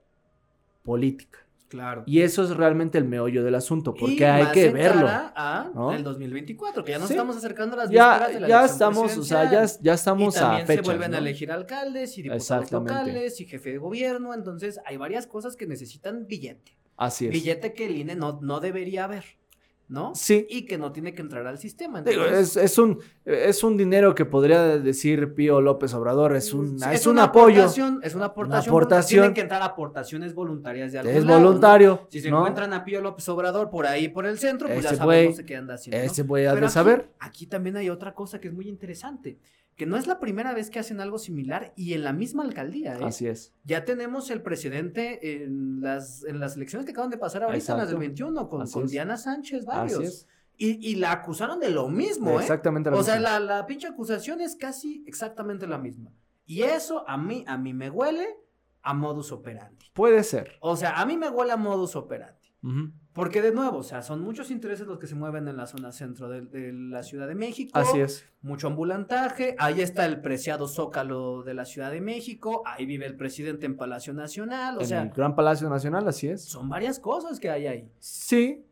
[0.86, 1.40] política.
[1.68, 2.04] Claro.
[2.06, 5.08] Y eso es realmente el meollo del asunto, porque Y hay que verlo.
[5.08, 5.92] A ¿no?
[5.92, 7.14] el 2024, que ya nos Sí.
[7.14, 10.38] estamos acercando a las Ya, de la ya estamos, o sea, ya, ya estamos y
[10.38, 10.82] a también fecha.
[10.84, 15.26] se vuelven a elegir alcaldes y diputados locales y jefe de gobierno, entonces hay varias
[15.26, 16.78] cosas que necesitan billete.
[16.96, 17.32] Así es.
[17.32, 19.24] Billete que el INE no, no debería haber,
[19.88, 20.14] ¿no?
[20.14, 20.46] Sí.
[20.50, 22.02] Y que no tiene que entrar al sistema.
[22.02, 26.76] Digo, es, es un, es un dinero que podría decir Pío López Obrador, es un,
[26.92, 28.74] es un una apoyo, aportación, es una aportación.
[28.74, 29.20] aportación.
[29.20, 31.46] Tienen que entrar aportaciones voluntarias de algún es lado, ¿no?
[31.46, 32.08] voluntario.
[32.10, 32.38] Si se ¿no?
[32.38, 35.74] encuentran a Pío López Obrador por ahí, por el centro, pues ya sabemos qué anda
[35.74, 36.04] haciendo.
[36.04, 37.10] Ese voy a saber.
[37.20, 39.38] Aquí también hay otra cosa que es muy interesante,
[39.76, 42.94] que no es la primera vez que hacen algo similar y en la misma alcaldía.
[42.96, 43.04] ¿eh?
[43.04, 43.54] Así es.
[43.64, 47.78] Ya tenemos el presidente en las, en las elecciones que acaban de pasar ahorita, en
[47.78, 47.98] las del Exacto.
[47.98, 48.86] 21, con, con.
[48.86, 49.98] Diana Sánchez Barrios.
[49.98, 50.28] Así es.
[50.58, 52.42] Y, y la acusaron de lo mismo, ¿eh?
[52.42, 56.10] Exactamente lo O sea, la, la pinche acusación es casi exactamente la misma.
[56.46, 58.26] Y eso a mí, a mí me huele
[58.80, 59.84] a modus operandi.
[59.92, 60.52] Puede ser.
[60.60, 62.54] O sea, a mí me huele a modus operandi.
[62.62, 62.92] Ujú.
[63.16, 65.90] Porque de nuevo, o sea, son muchos intereses los que se mueven en la zona
[65.90, 67.70] centro de, de la Ciudad de México.
[67.76, 68.24] Así es.
[68.42, 69.56] Mucho ambulantaje.
[69.58, 72.62] Ahí está el preciado Zócalo de la Ciudad de México.
[72.66, 74.76] Ahí vive el presidente en Palacio Nacional.
[74.76, 76.44] O en sea, el Gran Palacio Nacional, así es.
[76.44, 77.90] son varias cosas que hay ahí.
[77.98, 78.62] Sí.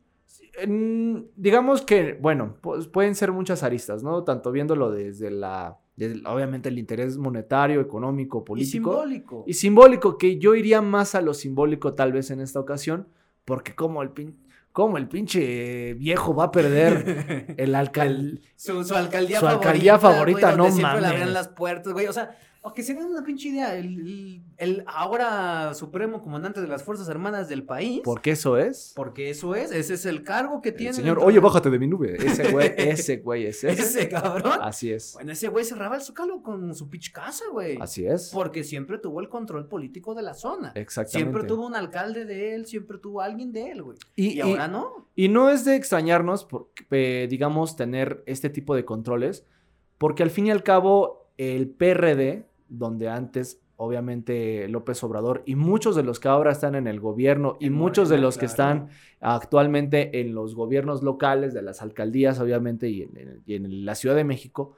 [0.56, 4.22] en- digamos que, bueno, pues pueden ser muchas aristas, ¿no?
[4.24, 8.90] Tanto viéndolo desde la, desde, obviamente, el interés monetario, económico, Y político.
[8.92, 9.44] simbólico.
[9.46, 13.08] Y simbólico, que yo iría más a lo simbólico tal vez en esta ocasión,
[13.44, 14.36] porque como el, pin-
[14.72, 18.40] como el pinche viejo va a perder el alcalde.
[18.56, 19.68] Su, su alcaldía Su favorita.
[19.68, 21.10] alcaldía favorita, güey, donde no siempre le mames.
[21.12, 22.06] abrían las puertas, güey.
[22.06, 23.76] O sea, o que se den una pinche idea.
[23.76, 28.00] El, ahora supremo comandante de las Fuerzas Armadas del país.
[28.02, 28.94] Porque eso es.
[28.96, 30.90] Porque eso es, ese es el cargo que tiene.
[30.90, 32.16] El señor, oye, bájate de mi nube.
[32.16, 33.82] Ese güey, ese güey es ese.
[33.82, 34.60] Ese cabrón.
[34.62, 35.12] Así es.
[35.12, 37.76] Bueno, ese güey cerraba el zócalo con su pinche casa, güey.
[37.80, 38.30] Así es.
[38.32, 40.72] Porque siempre tuvo el control político de la zona.
[40.74, 41.18] Exactamente.
[41.32, 43.98] Siempre tuvo un alcalde de él, siempre tuvo alguien de él, güey.
[44.16, 45.08] Y, Y, y- ahora no.
[45.14, 46.48] y no es de extrañarnos,
[46.90, 49.44] eh, digamos, tener este tipo de controles,
[49.98, 55.96] porque al fin y al cabo, el PRD, donde antes, obviamente, López Obrador y muchos
[55.96, 58.88] de los que ahora están en el gobierno y muchos de los que están
[59.20, 63.94] actualmente en los gobiernos locales, de las alcaldías, obviamente, y en, en- y en la
[63.94, 64.74] Ciudad de México,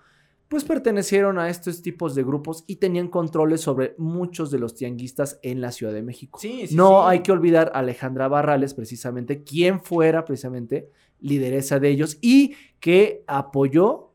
[0.49, 5.41] pues pertenecieron a estos tipos de grupos y tenían controles sobre muchos de los tianguistas
[5.43, 6.39] en la Ciudad de México.
[6.39, 7.09] Sí, sí, no sí.
[7.09, 13.25] hay que olvidar a Alejandra Barrales, precisamente, quien fuera precisamente lideresa de ellos y que
[13.27, 14.06] apoyó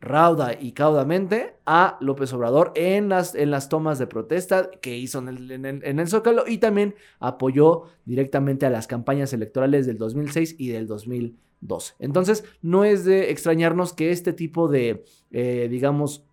[0.00, 5.18] rauda y caudamente a López Obrador en las, en las tomas de protesta que hizo
[5.18, 10.86] en el, Zócalo y también apoyó directamente a las campañas electorales del 2006 y del
[10.86, 11.94] 2012.
[11.98, 16.24] Entonces, no es de extrañarnos que este tipo de, eh, digamos,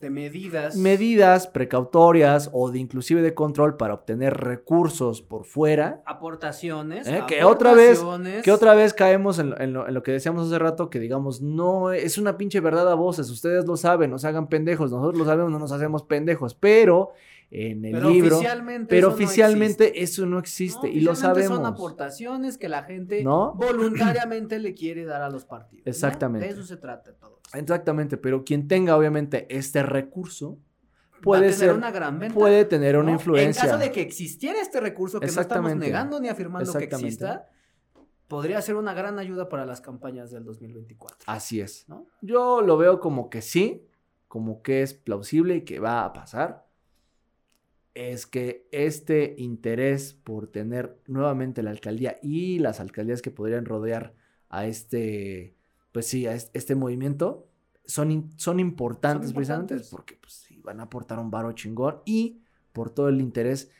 [0.00, 0.76] De medidas.
[0.76, 7.06] medidas precautorias o de inclusive de control para obtener recursos por fuera, Aportaciones.
[7.06, 7.22] ¿Eh?
[7.26, 8.02] Que otra vez-
[8.42, 10.98] que otra vez caemos en lo, en lo- en lo que decíamos hace rato, que
[11.00, 14.90] digamos, no es una pinche verdad a voces, ustedes lo saben, no se hagan pendejos,
[14.90, 17.10] nosotros lo sabemos, no nos hacemos pendejos, pero
[17.50, 20.02] en el Pero libro, oficialmente pero eso no oficialmente existe.
[20.04, 21.56] eso no No, existe y lo sabemos.
[21.56, 23.54] Son aportaciones que la gente ¿No?
[23.56, 25.84] voluntariamente le quiere dar a los partidos.
[25.84, 25.90] ¿no?
[25.90, 26.46] Exactamente.
[26.46, 27.40] De eso se trata todo.
[27.52, 30.58] Exactamente, pero quien tenga obviamente este recurso
[31.22, 32.34] puede tener ser, una gran venta.
[32.34, 33.12] puede tener una ¿no?
[33.12, 33.62] influencia.
[33.64, 37.48] En caso de que existiera este recurso, que no estamos negando ni afirmando que exista,
[38.28, 41.18] podría ser una gran ayuda para las campañas del 2024.
[41.26, 41.84] Así es.
[41.88, 42.06] ¿no?
[42.22, 43.88] Yo lo veo como que sí,
[44.28, 46.69] como que es plausible y que va a pasar.
[48.08, 54.14] Es que este interés por tener nuevamente la alcaldía y las alcaldías que podrían rodear
[54.48, 55.54] a este,
[55.92, 57.46] pues sí, a es- este movimiento
[57.84, 59.90] son, son importantes Son precisamente importantes.
[59.90, 62.40] porque pues sí, van a aportar un varo chingón y
[62.72, 63.70] por todo el interés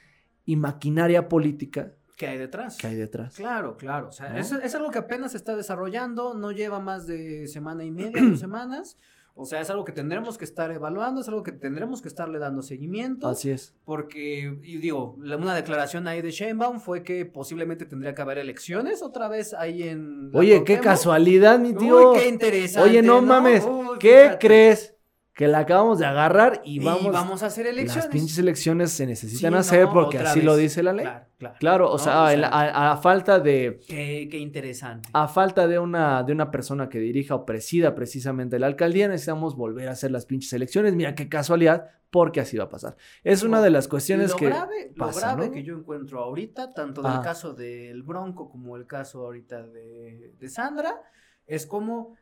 [0.45, 2.77] y maquinaria política ¿Qué hay detrás?
[2.77, 3.35] que hay detrás.
[3.37, 4.09] Claro, claro.
[4.09, 4.39] O sea, ¿No?
[4.39, 8.21] es, es algo que apenas se está desarrollando, no lleva más de semana y media,
[8.29, 8.99] dos semanas.
[9.35, 12.39] O sea, es algo que tendremos que estar evaluando, es algo que tendremos que estarle
[12.39, 13.27] dando seguimiento.
[13.29, 13.75] Así es.
[13.85, 18.39] Porque, y digo, la- una declaración ahí de Sheinbaum fue que posiblemente tendría que haber
[18.39, 20.31] elecciones otra vez ahí en...
[20.35, 22.11] Oye, qué casualidad, mi tío.
[22.13, 22.89] Uy, qué interesante.
[22.91, 24.47] Oye, no mames, Uy, ¿Qué fíjate.
[24.47, 24.95] crees?
[25.33, 27.43] Que la acabamos de agarrar y Y vamos.
[27.43, 28.05] a hacer elecciones.
[28.05, 31.05] Las pinches elecciones se necesitan Sí, hacer no, porque así lo dice la ley.
[31.07, 31.57] Claro, claro.
[31.61, 31.99] Claro, o ¿no?
[31.99, 35.09] sea, a, a falta de qué, qué interesante.
[35.13, 39.57] a falta de una de una persona que dirija o presida precisamente la alcaldía, necesitamos
[39.57, 40.95] volver a hacer las pinches elecciones.
[40.95, 42.97] Mira qué casualidad, porque así va a pasar.
[43.25, 45.53] Es una de las cuestiones lo que grave, lo pasa, grave ¿no?
[45.53, 47.23] que yo encuentro ahorita, tanto del Ah.
[47.23, 51.01] caso del Bronco como el caso ahorita de, de Sandra,
[51.47, 52.17] es como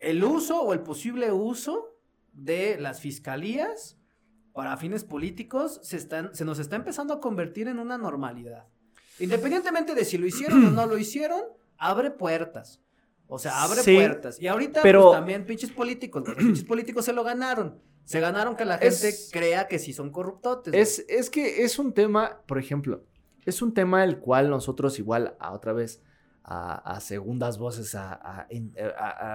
[0.00, 1.90] el uso o el posible uso
[2.32, 3.98] de las fiscalías
[4.52, 8.66] para fines políticos se, están, se nos está empezando a convertir en una normalidad.
[9.18, 11.42] Independientemente de si lo hicieron o no lo hicieron,
[11.78, 12.80] abre puertas.
[13.26, 14.40] O sea, abre Sí, puertas.
[14.40, 17.80] Y ahorita pero- pues, también pinches políticos, los pinches políticos se lo ganaron.
[18.04, 20.74] Se ganaron que la gente Es- crea que sí son corruptotes.
[20.74, 23.04] Es, es que es un tema, por ejemplo,
[23.46, 26.02] es un tema el cual nosotros igual a otra vez
[26.44, 28.46] a, a segundas voces, a,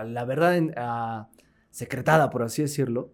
[0.06, 1.30] la verdad a
[1.78, 3.14] secretada, por así decirlo,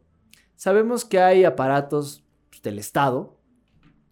[0.56, 3.38] sabemos que hay aparatos pues, del Estado,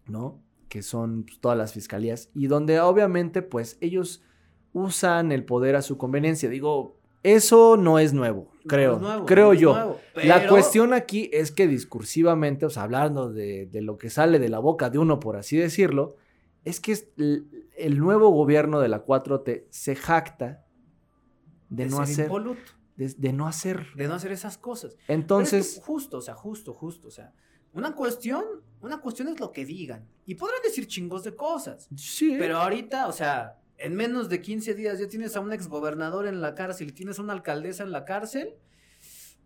[0.06, 0.42] ¿no?
[0.68, 4.22] Que son pues, todas las fiscalías y donde obviamente pues ellos
[4.74, 6.50] usan el poder a su conveniencia.
[6.50, 9.72] Digo, eso no es nuevo, No creo, es nuevo, creo no yo.
[9.72, 14.38] nuevo, La cuestión aquí es que discursivamente, o sea, hablando de, de lo que sale
[14.38, 16.16] de la boca de uno, por así decirlo,
[16.66, 20.66] es que el nuevo gobierno de la 4T se jacta
[21.70, 22.60] de, de no ser hacer, impoluto,
[22.96, 23.86] de, de no hacer.
[23.96, 24.96] de no hacer esas cosas.
[25.08, 27.32] Entonces, justo, o sea, justo, justo, o sea,
[27.72, 28.44] una cuestión,
[28.80, 30.06] una cuestión es lo que digan.
[30.26, 31.88] Y podrán decir chingos de cosas.
[31.96, 36.26] sí, Pero ahorita, o sea, en menos de 15 días ya tienes a un exgobernador
[36.26, 38.54] en la cárcel y tienes una alcaldesa en la cárcel.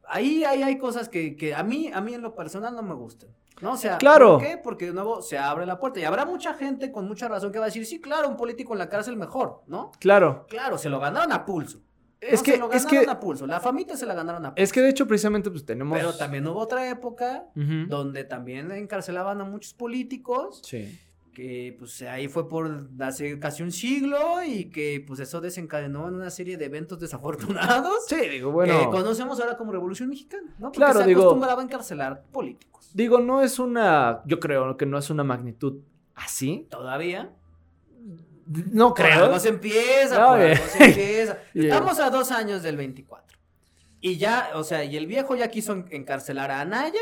[0.09, 2.94] Ahí, ahí hay cosas que, que a mí, a mí en lo personal no me
[2.94, 3.30] gustan.
[3.62, 3.72] ¿No?
[3.72, 4.35] O sea, Claro.
[4.38, 4.59] ¿por qué?
[4.59, 5.98] Porque de nuevo se abre la puerta.
[5.98, 8.74] Y habrá mucha gente con mucha razón que va a decir, sí, claro, un político
[8.74, 9.92] en la cárcel mejor, ¿no?
[9.98, 10.46] claro.
[10.48, 11.80] Claro, se lo ganaron a pulso.
[12.20, 13.46] Es No, que, se lo es ganaron que, a pulso.
[13.46, 14.62] La famita se la ganaron a pulso.
[14.62, 15.96] es que de hecho precisamente pues tenemos...
[15.98, 20.98] Pero también hubo otra época donde también encarcelaban a muchos políticos, Sí.
[21.35, 26.14] que pues ahí fue por hace casi un siglo y que pues eso desencadenó en
[26.14, 28.07] una serie de eventos desafortunados.
[28.09, 28.79] Sí, digo, bueno...
[28.81, 30.68] Que conocemos ahora como Revolución Mexicana, ¿no?
[30.72, 32.90] Porque Claro, se digo- acostumbraba a encarcelar políticos.
[32.94, 34.22] Digo, no es una...
[34.24, 35.81] Yo creo que no es una magnitud
[36.14, 36.66] así.
[36.70, 37.31] Todavía.
[38.46, 39.24] No creo.
[39.24, 41.38] algo se empieza, No, por se empieza.
[41.54, 43.37] Estamos a dos años del 24.
[44.00, 47.00] Y ya, o sea, y el viejo ya quiso en- encarcelar a Anaya,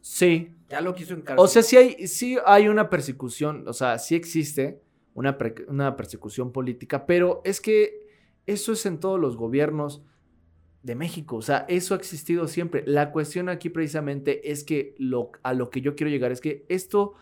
[0.00, 1.38] Sí, ya lo quiso encarcelar.
[1.42, 4.82] O sea, sí hay, sí hay una persecución, o sea, sí existe
[5.14, 8.04] una, una persecución política, pero es que
[8.46, 10.02] eso es en todos los gobiernos
[10.82, 12.84] de México, o sea, eso ha existido siempre.
[12.86, 16.66] La cuestión aquí precisamente es que lo, a lo que yo quiero llegar es que
[16.68, 17.14] esto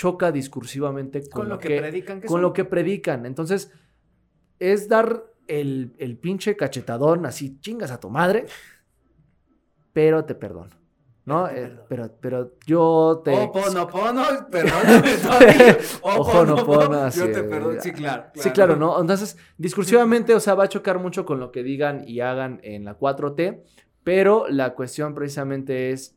[0.00, 2.40] choca discursivamente con, con lo que, predican que con son.
[2.40, 3.26] lo que predican.
[3.26, 3.70] Entonces,
[4.58, 8.46] es dar el, el pinche cachetadón así, chingas a tu madre,
[9.92, 10.74] pero te perdono.
[11.26, 11.48] ¿no?
[11.48, 13.30] Eh, pero, pero yo te...
[13.30, 15.76] Oponopono, perdóname, Tony.
[16.00, 18.24] Oponopono, así Yo te perdono, sí, claro.
[18.34, 18.98] Sí, claro, ¿no?
[18.98, 22.86] Entonces, discursivamente, o sea, va a chocar mucho con lo que digan y hagan en
[22.86, 23.62] la 4T,
[24.02, 26.16] pero la cuestión precisamente es,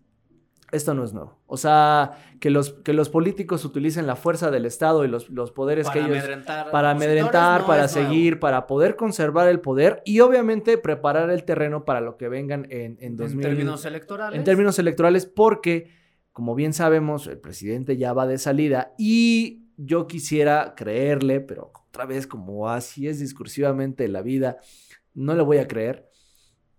[0.73, 1.39] esto no es nuevo.
[1.45, 5.51] O sea, que los, que los políticos utilicen la fuerza del Estado y los, los
[5.51, 6.17] poderes Para que ellos...
[6.17, 6.71] amedrentar.
[6.71, 7.93] Para opositores, amedrentar, no para nuevo.
[7.93, 12.67] seguir, para poder conservar el poder y obviamente preparar el terreno para lo que vengan
[12.69, 14.37] en, en, 2000 En términos electorales.
[14.37, 15.91] en términos electorales, porque,
[16.31, 22.05] como bien sabemos, el presidente ya va de salida y yo quisiera creerle, pero otra
[22.05, 24.57] vez, como así es discursivamente la vida,
[25.13, 26.09] no le voy a creer.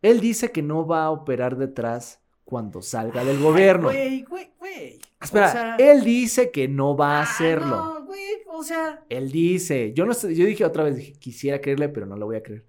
[0.02, 3.88] Él dice que no va a operar detrás cuando salga del gobierno.
[3.88, 4.98] Güey, güey, güey.
[5.20, 7.76] Espera, O sea, él dice que no va a ah, hacerlo.
[7.76, 9.04] No, güey, o sea.
[9.09, 12.26] Él dice, yo no sé, yo dije otra vez, dije, quisiera creerle, pero no lo
[12.26, 12.66] voy a creer.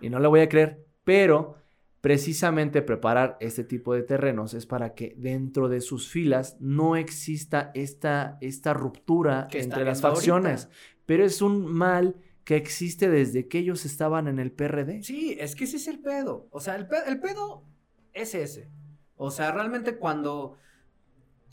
[0.00, 1.56] Y no lo voy a creer, pero
[2.00, 7.70] precisamente preparar este tipo de terrenos es para que dentro de sus filas no exista
[7.74, 10.64] esta, esta ruptura entre las facciones.
[10.64, 10.78] ahorita.
[11.06, 15.02] Pero es un mal que existe desde que ellos estaban en el PRD.
[15.02, 16.48] Sí, es que ese es el pedo.
[16.50, 17.64] O sea, el pedo, el pedo
[18.14, 18.70] es ese.
[19.18, 20.56] O sea, realmente cuando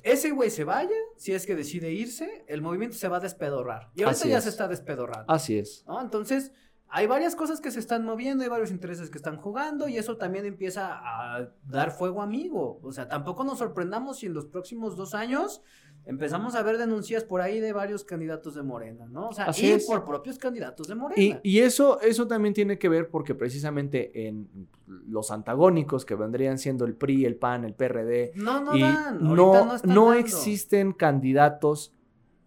[0.04, 3.90] ese güey se vaya, si es que decide irse, el movimiento se va a despedorrar.
[3.96, 4.44] Y ahorita Así ya es.
[4.44, 5.26] se está despedorrando.
[5.32, 5.84] Así es.
[5.88, 6.00] ¿no?
[6.00, 6.54] Entonces,
[6.88, 10.18] hay varias cosas que se están moviendo, hay varios intereses que están jugando y eso
[10.18, 12.80] también empieza a dar fuego amigo.
[12.84, 15.64] O sea, tampoco nos sorprendamos si en los próximos dos años
[16.06, 19.30] empezamos a ver denuncias por ahí de varios candidatos de Morena, ¿no?
[19.30, 19.86] O sea, Así y es.
[19.86, 21.40] por propios candidatos de Morena.
[21.44, 24.48] Y, y eso, eso también tiene que ver porque precisamente en
[25.08, 29.18] los antagónicos que vendrían siendo el PRI, el PAN, el PRD, no, no y dan.
[29.24, 30.14] no, ahorita no, están dando.
[30.14, 31.94] existen candidatos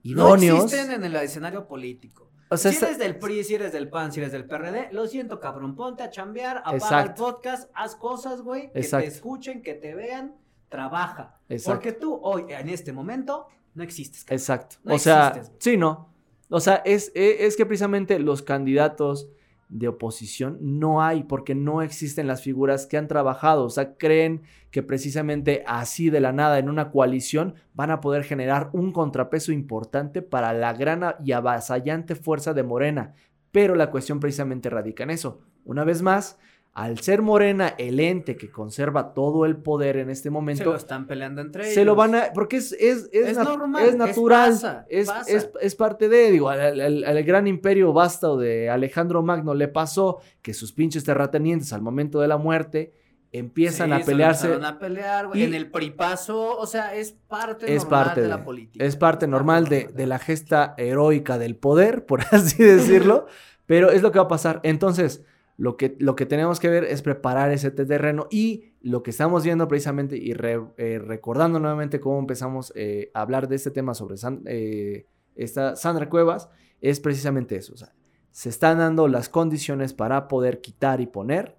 [0.04, 0.64] No idóneos.
[0.64, 2.26] existen en el escenario político.
[2.50, 5.06] O sea, si eres del PRI, si eres del PAN, si eres del PRD, lo
[5.06, 7.10] siento, cabrón, ponte a chambear, apaga Exacto.
[7.28, 9.06] el podcast, haz cosas, güey, que Exacto.
[9.06, 10.34] te escuchen, que te vean,
[10.68, 11.38] trabaja.
[11.48, 11.74] Exacto.
[11.78, 14.24] Porque tú hoy, en este momento, no existes.
[14.28, 14.76] Exacto.
[14.84, 15.58] No o sea, existes, güey.
[15.60, 16.08] sí, no.
[16.50, 19.28] O sea, es, e- es que precisamente los candidatos
[19.68, 23.64] de oposición no hay porque no existen las figuras que han trabajado.
[23.64, 28.24] O sea, creen que precisamente así de la nada en una coalición van a poder
[28.24, 33.14] generar un contrapeso importante para la gran y avasallante fuerza de Morena.
[33.52, 35.40] Pero la cuestión precisamente radica en eso.
[35.64, 36.38] Una vez más,
[36.74, 40.76] al ser Morena el ente que conserva todo el poder en este Se momento, lo
[40.76, 41.74] están peleando entre ellos.
[41.74, 42.32] se lo van a.
[42.32, 44.50] Porque es, es, es, Es nat- normal, natural.
[44.52, 45.30] pasa, es, pasa.
[45.36, 46.30] es- es parte de.
[46.30, 51.02] Digo, al, al- al gran imperio vasto de Alejandro Magno le pasó que sus pinches
[51.02, 52.92] terratenientes al momento de la muerte
[53.32, 54.58] empiezan Sí, a se pelearse.
[54.64, 55.40] a pelear, güey.
[55.40, 58.84] Y- En el pripazo, o sea, es parte Es normal parte de, de- la política.
[58.84, 63.26] Es parte normal de, normal de la gesta heroica del poder, por así decirlo.
[63.66, 64.60] pero es lo que va a pasar.
[64.62, 65.24] Entonces,
[65.58, 69.42] lo que, lo que tenemos que ver es preparar ese terreno y lo que estamos
[69.42, 73.92] viendo precisamente y re- eh, recordando nuevamente cómo empezamos eh, a hablar de este tema
[73.94, 76.48] sobre San- eh, esta Sandra Cuevas,
[76.80, 77.74] es precisamente eso.
[77.74, 77.92] O sea,
[78.30, 81.58] se están dando las condiciones para poder quitar y poner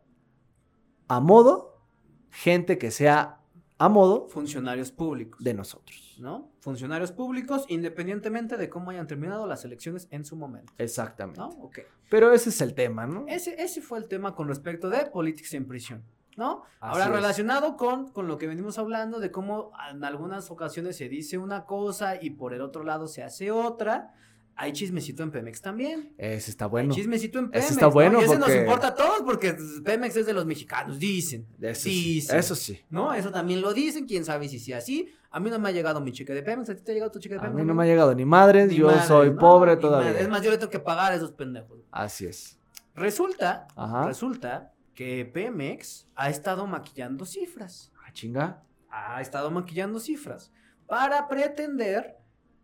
[1.10, 1.84] a modo
[2.30, 3.42] gente que sea
[3.78, 5.44] a modo Funcionarios públicos.
[5.44, 6.16] de nosotros.
[6.20, 6.49] ¿no?
[6.60, 10.74] Funcionarios públicos, independientemente de cómo hayan terminado las elecciones en su momento.
[10.78, 11.40] Exactamente.
[11.40, 11.48] ¿No?
[11.50, 11.80] Ok.
[12.10, 13.26] Pero ese es el tema, ¿no?
[13.28, 16.04] Ese, ese fue el tema con respecto de Politics en prisión,
[16.36, 16.64] ¿no?
[16.80, 17.12] Así Ahora, es.
[17.12, 21.66] relacionado con, con lo que venimos hablando de cómo en algunas ocasiones se dice una
[21.66, 24.14] cosa y por el otro lado se hace otra,
[24.62, 26.14] hay chismecito en Pemex también.
[26.18, 26.90] Ese está bueno.
[26.92, 27.72] Hay chismecito en Ese Pemex.
[27.72, 27.92] está ¿no?
[27.92, 31.48] bueno Y ese porque- nos importa a todos porque Pemex es de los mexicanos, dicen.
[31.62, 31.90] Eso sí.
[32.16, 32.38] Dicen.
[32.40, 32.80] Eso sí.
[32.90, 33.14] ¿No?
[33.14, 35.10] Eso también lo dicen, quién sabe si sea así.
[35.32, 37.12] A mí no me ha llegado mi cheque de Pemex, ¿a ti te ha llegado
[37.12, 37.56] tu cheque de A Pemex?
[37.62, 40.08] mí no me ha llegado ni madres, Ni yo madres, soy no, pobre todavía.
[40.10, 40.24] madres.
[40.24, 41.80] Es más, yo le tengo que pagar a esos pendejos.
[41.92, 42.60] Así es.
[42.96, 44.08] Resulta, Ajá.
[44.08, 47.92] resulta que Pemex ha estado maquillando cifras.
[48.06, 48.64] Ah, chinga.
[48.90, 50.52] Ha estado maquillando cifras
[50.88, 52.18] para pretender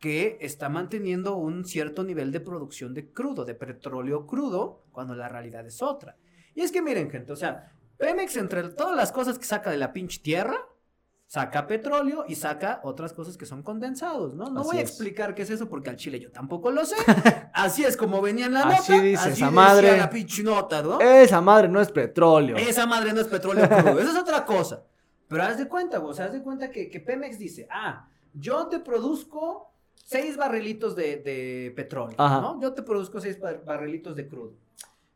[0.05, 5.27] que está manteniendo un cierto nivel de producción de crudo, de petróleo crudo, cuando la
[5.27, 6.15] realidad es otra.
[6.53, 9.77] Y es que miren, gente, o sea, Pemex entre todas las cosas que saca de
[9.77, 10.57] la pinche tierra,
[11.25, 14.45] saca petróleo y saca otras cosas que son condensados, ¿no?
[14.51, 14.89] No Así voy a es.
[14.91, 16.97] explicar qué es eso porque al chile yo tampoco lo sé.
[17.53, 19.03] Así es como venía en la Así nota.
[19.03, 19.97] dice así esa decía madre.
[19.97, 20.99] la pinche nota, ¿no?
[21.01, 22.57] Esa madre no es petróleo.
[22.57, 24.83] Esa madre no es petróleo crudo, eso es otra cosa.
[25.27, 28.77] Pero haz de cuenta, sea, haz de cuenta que, que Pemex dice, ah, yo te
[28.81, 29.71] produzco
[30.05, 32.39] seis barrilitos de, de petróleo, Ajá.
[32.39, 32.61] ¿no?
[32.61, 34.53] Yo te produzco seis bar- barrilitos de crudo.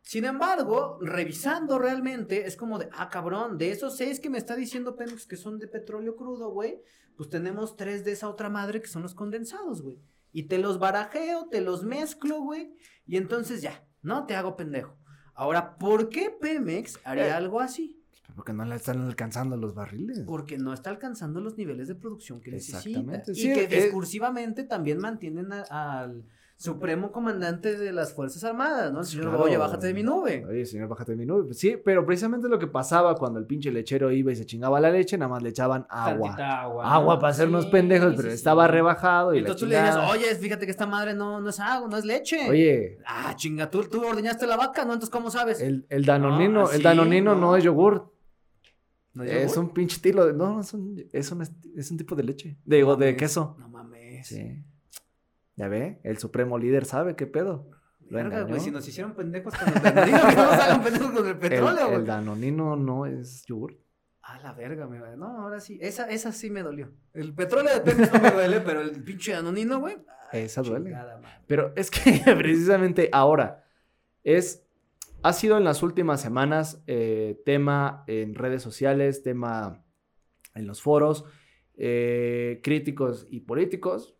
[0.01, 4.55] Sin embargo, revisando realmente, es como de, ah, cabrón, de esos seis que me está
[4.55, 6.81] diciendo Pemex que son de petróleo crudo, güey,
[7.15, 9.99] pues tenemos tres de esa otra madre que son los condensados, güey.
[10.31, 12.73] Y te los barajeo, te los mezclo, güey,
[13.05, 14.25] y entonces ya, ¿no?
[14.25, 14.97] Te hago pendejo.
[15.35, 17.31] Ahora, ¿por qué Pemex haría Eh.
[17.31, 17.98] algo así?
[18.39, 20.21] Porque no le están alcanzando los barriles.
[20.25, 22.77] Porque no está alcanzando los niveles de producción que necesita.
[22.79, 23.33] Exactamente.
[23.33, 26.23] Y Sí, que eh, discursivamente también mantienen al
[26.55, 28.99] supremo comandante de las Fuerzas Armadas, ¿no?
[28.99, 29.43] El señor, Claro.
[29.45, 30.45] oye, bájate de mi nube.
[30.45, 31.53] Oye, señor, bájate de mi nube.
[31.53, 34.91] Sí, pero precisamente lo que pasaba cuando el pinche lechero iba y se chingaba la
[34.91, 36.35] leche, nada más le echaban agua.
[36.83, 37.17] Agua.
[37.17, 38.35] Para hacernos Sí, pendejos, sí, pero sí.
[38.35, 41.49] estaba rebajado y la Entonces tú le dices, oye, fíjate que esta madre no, no
[41.49, 42.49] es agua, no es leche.
[42.49, 44.91] Oye, Ah, chinga, tú, tú ordeñaste la vaca, ¿no?
[44.93, 45.61] Entonces, ¿cómo sabes?
[45.61, 47.41] el, el danonino, No, el danonino no.
[47.41, 47.55] no.
[47.55, 48.11] es yogur.
[49.13, 50.33] ¿No Es un pinche estilo de.
[50.33, 51.41] No, es un, es un,
[51.75, 52.57] es un tipo de leche.
[52.65, 53.55] Digo, No de queso.
[53.59, 54.27] No mames.
[54.27, 54.63] Sí.
[55.55, 57.69] Ya ve, el supremo líder sabe qué pedo.
[58.09, 61.25] Verga, güey, si nos hicieron pendejos con el petróleo, que no nos hagan pendejos con
[61.25, 62.05] el El, petróleo, el güey.
[62.05, 63.77] danonino no es yogur.
[64.21, 65.77] A la verga, me No, ahora sí.
[65.81, 66.91] Esa, esa sí me dolió.
[67.13, 69.97] El petróleo de Pemex no me duele, pero el pinche anonino, güey.
[70.31, 70.91] Esa duele.
[70.91, 71.17] madre.
[71.47, 73.65] Pero es que precisamente ahora
[74.23, 74.63] es.
[75.21, 79.83] Ha sido en las últimas semanas eh, tema en redes sociales, tema
[80.55, 81.25] en los foros,
[81.75, 84.15] eh, críticos y políticos.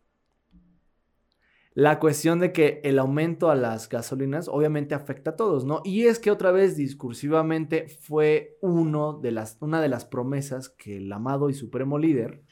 [1.72, 5.80] la cuestión de que el aumento a las gasolinas obviamente afecta a todos, ¿no?
[5.84, 10.96] Y es que otra vez discursivamente fue uno de las, una de las promesas que
[10.98, 12.42] el amado y supremo líder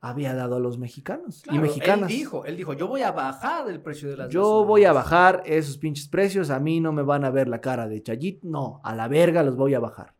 [0.00, 2.10] había dado a los mexicanos Claro, y mexicanas.
[2.10, 4.92] Él dijo, él dijo, yo voy a bajar el precio de las Yo voy a
[4.92, 4.94] gasolinas".
[4.94, 8.42] bajar esos pinches precios, a mí no me van a ver la cara de Chayit,
[8.42, 10.14] no, a la verga los voy a bajar.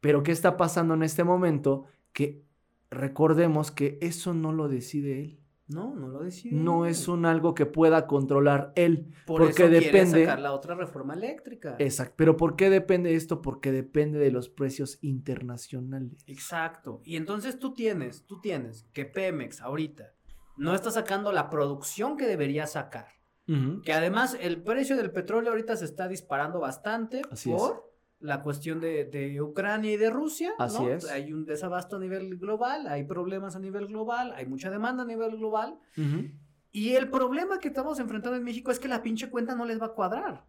[0.00, 1.84] Pero ¿qué está pasando en este momento?
[2.12, 2.42] Que
[2.90, 5.38] recordemos que eso no lo decide él.
[5.68, 6.54] No, no lo decide.
[6.54, 9.12] No es un algo que pueda controlar él.
[9.26, 11.76] Por porque eso depende- sacar la otra reforma eléctrica.
[11.78, 12.14] Exacto.
[12.16, 13.42] Pero ¿por qué depende esto?
[13.42, 16.22] Porque depende de los precios internacionales.
[16.26, 17.00] Exacto.
[17.04, 20.12] Y entonces tú tienes, tú tienes que Pemex ahorita
[20.56, 23.08] no está sacando la producción que debería sacar.
[23.84, 27.62] Que además el precio del petróleo ahorita se está disparando bastante Así es.
[28.18, 30.52] La cuestión de, de Ucrania y de Rusia.
[30.58, 30.64] ¿no?
[30.64, 31.10] Así es.
[31.10, 35.06] Hay un desabasto a nivel global, hay problemas a nivel global, hay mucha demanda a
[35.06, 35.78] nivel global.
[36.72, 39.80] Y el problema que estamos enfrentando en México es que la pinche cuenta no les
[39.80, 40.44] va a cuadrar.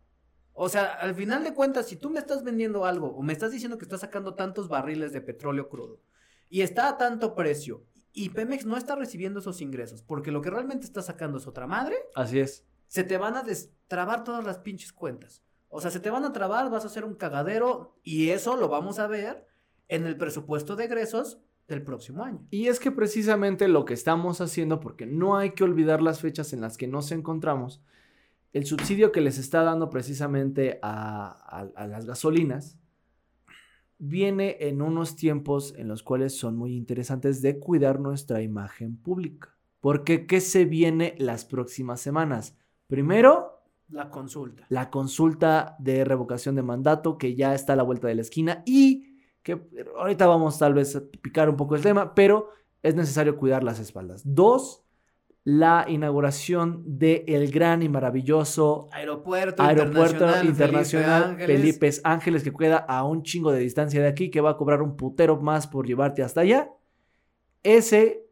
[0.59, 3.51] O sea, al final de cuentas, si tú me estás vendiendo algo o me estás
[3.51, 6.01] diciendo que estás sacando tantos barriles de petróleo crudo
[6.49, 10.49] y está a tanto precio y Pemex no está recibiendo esos ingresos porque lo que
[10.49, 12.65] realmente está sacando es otra madre, Así es.
[12.87, 15.43] se te van a destrabar todas las pinches cuentas.
[15.69, 18.69] O sea, se te van a trabar, vas a hacer un cagadero y eso lo
[18.69, 19.47] vamos a ver
[19.87, 22.45] en el presupuesto de egresos del próximo año.
[22.49, 26.53] Y es que precisamente lo que estamos haciendo, porque no hay que olvidar las fechas
[26.53, 27.81] en las que nos encontramos,
[28.53, 32.77] el subsidio que les está dando precisamente a, las gasolinas
[33.99, 39.55] viene en unos tiempos en los cuales son muy interesantes de cuidar nuestra imagen pública.
[39.79, 42.55] Porque, ¿qué se viene las próximas semanas?
[42.87, 43.56] Primero,
[43.89, 44.65] La consulta.
[44.69, 48.63] la consulta de revocación de mandato que ya está a la vuelta de la esquina
[48.65, 49.65] y que
[49.97, 52.49] ahorita vamos tal vez a picar un poco el tema, pero
[52.83, 54.21] es necesario cuidar las espaldas.
[54.25, 54.83] Dos,
[55.45, 61.61] la inauguración del gran y maravilloso Aeropuerto, aeropuerto internacional, internacional Felipe Ángeles.
[61.61, 64.81] Felipe Ángeles que queda a un chingo de distancia de aquí, que va a cobrar
[64.81, 66.69] un putero más por llevarte hasta allá.
[67.63, 68.27] Ese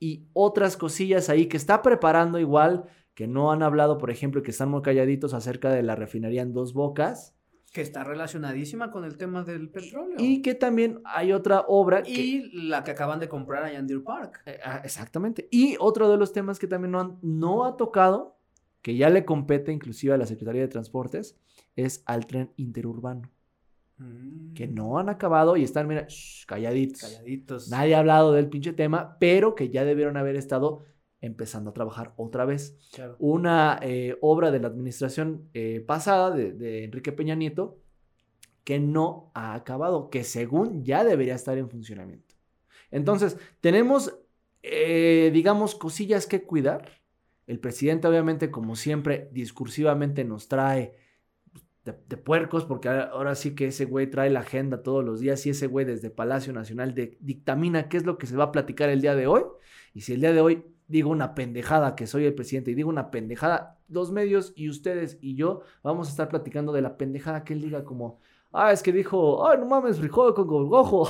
[0.00, 2.84] y otras cosillas ahí que está preparando igual,
[3.14, 6.42] que no han hablado, por ejemplo, y que están muy calladitos acerca de la refinería
[6.42, 7.34] en dos bocas.
[7.72, 10.16] Que está relacionadísima con el tema del petróleo.
[10.18, 12.10] Y que también hay otra obra que...
[12.12, 14.42] Y la que acaban de comprar allá en Deer Park.
[14.46, 15.48] Eh, ah, Exactamente.
[15.50, 18.36] Y otro de los temas que también no, han- no ha tocado,
[18.82, 21.36] que ya le compete inclusive a la Secretaría de Transportes,
[21.74, 23.30] es al tren interurbano.
[24.54, 27.00] Que no han acabado y están, mira, shh, calladitos.
[27.00, 27.68] Calladitos.
[27.70, 30.82] Nadie ha hablado del pinche tema, pero que ya debieron haber estado
[31.24, 32.78] empezando a trabajar otra vez.
[32.92, 33.16] Claro.
[33.18, 37.78] Una eh, obra de la administración eh, pasada de, de Enrique Peña Nieto
[38.64, 42.34] que no ha acabado, que según ya debería estar en funcionamiento.
[42.90, 44.18] Entonces, tenemos,
[44.62, 47.02] eh, digamos, cosillas que cuidar.
[47.46, 50.96] El presidente, obviamente, como siempre, discursivamente nos trae
[51.84, 55.20] de, de puercos, porque ahora, ahora sí que ese güey trae la agenda todos los
[55.20, 58.44] días y ese güey desde Palacio Nacional de- dictamina qué es lo que se va
[58.44, 59.42] a platicar el día de hoy.
[59.92, 62.88] Y si el día de hoy digo una pendejada que soy el presidente y digo
[62.90, 67.44] una pendejada, los medios y ustedes y yo vamos a estar platicando de la pendejada
[67.44, 68.18] que él diga como,
[68.52, 71.04] ah, es que dijo, ay, no mames, frijol con gojo,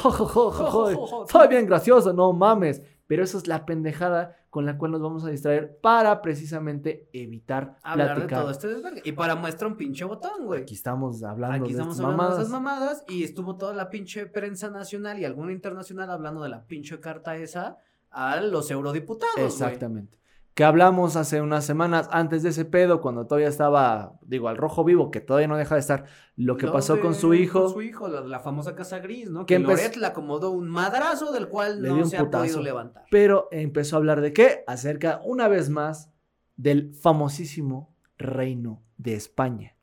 [1.29, 2.83] soy bien gracioso, no mames.
[3.07, 7.77] Pero eso es la pendejada con la cual nos vamos a distraer para precisamente evitar
[7.83, 8.41] Hablar de platicar.
[8.41, 9.03] todo este desvergue.
[9.05, 10.63] Y para muestra un pinche botón, güey.
[10.63, 12.39] Aquí estamos hablando Aquí de estamos hablando mamadas.
[12.39, 16.49] de esas mamadas y estuvo toda la pinche prensa nacional y alguna internacional hablando de
[16.49, 17.77] la pinche carta esa
[18.15, 19.39] a los eurodiputados.
[19.39, 20.19] Exactamente.
[20.55, 24.85] Que hablamos hace unas semanas antes de ese pedo, cuando todavía estaba, digo, al rojo
[24.85, 26.05] vivo, que todavía no deja de estar,
[26.37, 27.65] lo que Lo pasó de- con su hijo.
[27.65, 29.47] Con su hijo, la, la famosa casa gris, ¿no?
[29.47, 33.05] Que Que Loret le acomodó un madrazo del cual no se ha podido levantar.
[33.11, 34.63] Pero empezó a hablar de qué?
[34.69, 36.13] Acerca, una vez más,
[36.57, 39.77] del famosísimo reino de España.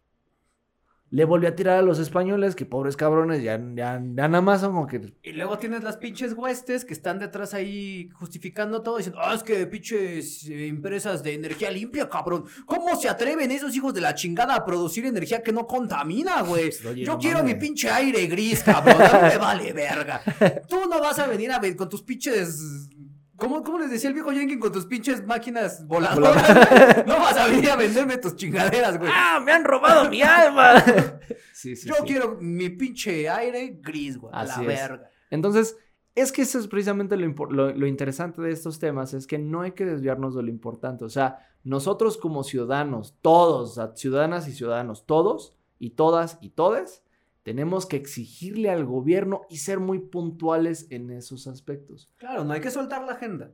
[1.11, 4.61] Le volvió a tirar a los españoles, que pobres cabrones, ya, ya, ya nada más
[4.61, 5.13] son como que...
[5.23, 9.43] Y luego tienes las pinches huestes que están detrás ahí justificando todo, diciendo, ah, es
[9.43, 12.45] que pinches eh, empresas de energía limpia, cabrón.
[12.65, 16.69] ¿Cómo se atreven esos hijos de la chingada a producir energía que no contamina, güey?
[16.69, 19.01] Pues, Oye, Yo no quiero mi pinche aire gris, cabrón.
[19.01, 20.21] A mí me vale verga.
[20.69, 22.87] Tú no vas a venir a ver con tus pinches.
[23.41, 27.05] ¿Cómo, ¿Cómo les decía el viejo Jenkins con tus pinches máquinas voladoras?
[27.07, 29.11] no vas a venir a venderme tus chingaderas, güey.
[29.11, 30.79] ¡Ah, me han robado mi alma!
[31.53, 32.03] sí, sí, Yo sí.
[32.05, 34.31] quiero mi pinche aire gris, güey.
[34.35, 34.67] A la es.
[34.67, 35.09] verga.
[35.31, 35.75] Entonces,
[36.13, 39.61] es que eso es precisamente lo, lo- lo interesante de estos temas, es que no
[39.61, 41.03] hay que desviarnos de lo importante.
[41.03, 47.03] O sea, nosotros como ciudadanos, todos, ciudadanas y ciudadanos, todos y todas y todes,
[47.43, 52.13] tenemos que exigirle al gobierno y ser muy puntuales en esos aspectos.
[52.17, 53.51] Claro, no hay que soltar la agenda.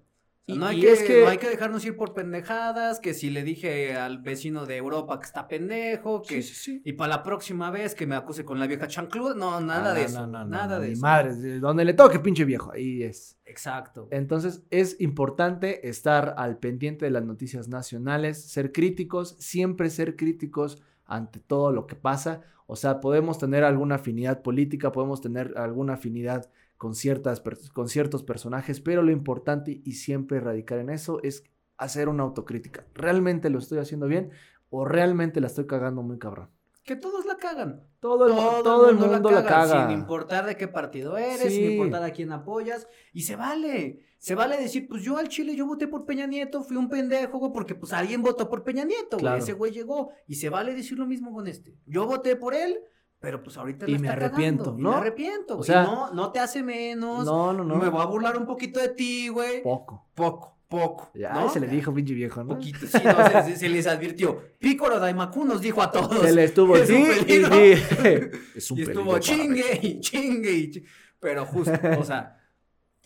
[0.49, 3.13] O no, hay y que, es que- no hay que dejarnos ir por pendejadas, que
[3.13, 6.81] si le dije al vecino de Europa que está pendejo, que Sí, sí, sí.
[6.85, 9.93] y para la próxima vez que me acuse con la vieja chancluda, no, nada Ah,
[9.93, 11.01] de no, eso, no, nada no, de eso.
[11.01, 12.71] Madres, de donde le toque, pinche viejo.
[12.71, 13.38] Ahí es.
[13.43, 14.07] Exacto.
[14.09, 20.81] Entonces es importante estar al pendiente de las noticias nacionales, ser críticos, siempre ser críticos
[21.08, 22.41] ante todo lo que pasa.
[22.68, 27.41] O sea, podemos tener alguna afinidad política, podemos tener alguna afinidad con, ciertas,
[27.74, 31.43] con ciertos personajes, pero lo importante y siempre radicar en eso es
[31.78, 32.86] hacer una autocrítica.
[32.93, 34.32] ¿Realmente lo estoy haciendo bien
[34.70, 36.49] o realmente la estoy cagando muy cabrón?
[36.84, 37.84] Que todos la cagan.
[37.99, 38.34] Todo el,
[38.64, 39.88] todo el mundo, la, caga.
[39.88, 41.49] Sin importar de qué partido eres, Sí.
[41.51, 42.88] sin importar a quién apoyas.
[43.12, 44.07] Y se vale.
[44.20, 47.38] Se vale decir, pues yo al Chile, yo voté por Peña Nieto, fui un pendejo,
[47.38, 49.38] güey, porque pues alguien votó por Peña Nieto, güey.
[49.38, 50.11] Ese güey llegó.
[50.28, 51.76] Y se vale decir lo mismo con este.
[51.86, 52.78] Yo voté por él,
[53.20, 54.89] pero pues ahorita Y me está arrepiento, cagando, y ¿no?
[54.91, 57.26] me arrepiento, O sea- no, no te hace menos.
[57.26, 57.76] No, no, no.
[57.78, 59.61] Me voy a burlar un poquito de ti, güey.
[59.63, 60.07] Poco.
[60.15, 61.11] Poco, poco.
[61.13, 61.49] Ya ¿no?
[61.49, 62.55] se le dijo, pinche viejo, ¿no?
[62.55, 64.41] Poquito, sí, no, se, se- les advirtió.
[64.59, 66.20] Pícoro Daimaku nos dijo a todos.
[66.22, 68.57] Se le estuvo Es un sí, y.
[68.57, 70.89] Es un estuvo chingue y chingue y chingue.
[71.20, 72.36] Pero justo, o sea,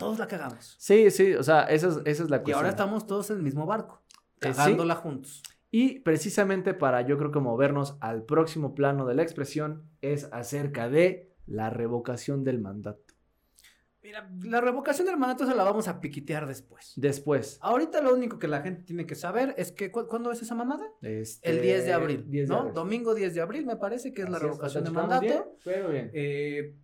[0.01, 0.75] todos la cagamos.
[0.79, 2.57] Sí, sí, o sea, esa es, esa es la Y cuestión.
[2.57, 4.39] ahora estamos todos en el mismo barco, Eh, sí.
[4.53, 5.41] cagándola juntos.
[5.69, 10.89] Y precisamente para yo creo que movernos al próximo plano de la expresión es acerca
[10.89, 13.01] de la revocación del mandato.
[14.03, 16.93] Mira, la revocación del mandato se la vamos a piquitear después.
[16.95, 17.59] Después.
[17.61, 20.55] Ahorita lo único que la gente tiene que saber es que, ¿cu- ¿cuándo es esa
[20.55, 20.83] mamada?
[21.03, 22.59] este, El 10 de abril, 10 de ¿no?
[22.61, 22.73] abril.
[22.73, 25.23] Domingo 10 de abril me parece que es la revocación de ¿estamos mandato.
[25.23, 25.43] bien?
[25.63, 26.09] Pero bien.
[26.15, 26.75] Eh,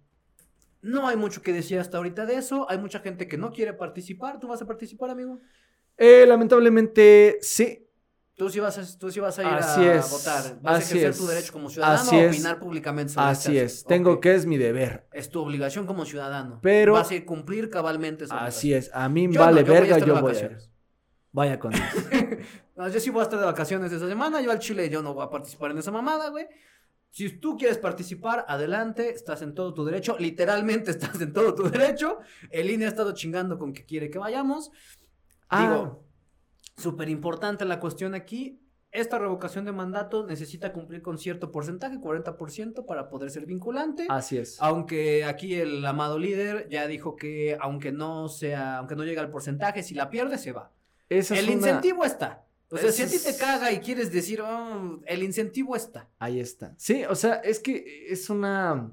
[0.88, 2.66] no hay mucho que decir hasta ahorita de eso.
[2.70, 4.40] Hay mucha gente que no quiere participar.
[4.40, 5.40] ¿Tú vas a participar, amigo?
[5.98, 7.84] Eh, lamentablemente, sí.
[8.36, 10.62] Tú sí vas a, tú sí vas a ir Así a es, votar.
[10.62, 13.26] Vas así a ejercer es, tu derecho como ciudadano así a es, opinar públicamente sobre
[13.28, 13.84] Así es.
[13.84, 15.08] Tengo que es mi deber.
[15.12, 16.60] Es tu obligación como ciudadano.
[16.62, 18.92] Pero- Vas a cumplir cabalmente esa Así es.
[18.94, 20.58] A mí Yo vale no, yo voy a verga, de yo voy a ir.
[21.32, 21.72] Vaya con.
[22.78, 24.40] No, yo sí voy a estar de vacaciones esa semana.
[24.40, 26.48] Yo al Chile yo no voy a participar en esa mamada, güey.
[27.18, 30.16] Si tú quieres participar, adelante, estás en todo tu derecho.
[30.20, 32.20] Literalmente estás en todo tu derecho.
[32.52, 34.70] El INE ha estado chingando con que quiere que vayamos.
[35.50, 35.62] Ah.
[35.64, 36.06] Digo,
[36.78, 38.62] súper importante la cuestión aquí.
[38.92, 44.06] Esta revocación de mandato necesita cumplir con cierto porcentaje, 40%, para poder ser vinculante.
[44.10, 44.62] Así es.
[44.62, 49.32] Aunque aquí el amado líder ya dijo que aunque no sea, aunque no llegue al
[49.32, 50.72] porcentaje, si la pierde se va.
[51.10, 52.47] Esa es el una- incentivo está.
[52.70, 56.10] O sea, si a ti te caga y quieres decir, "Oh, el incentivo está.
[56.20, 56.76] Ahí está.
[56.78, 58.92] Sí, o sea, es que es una.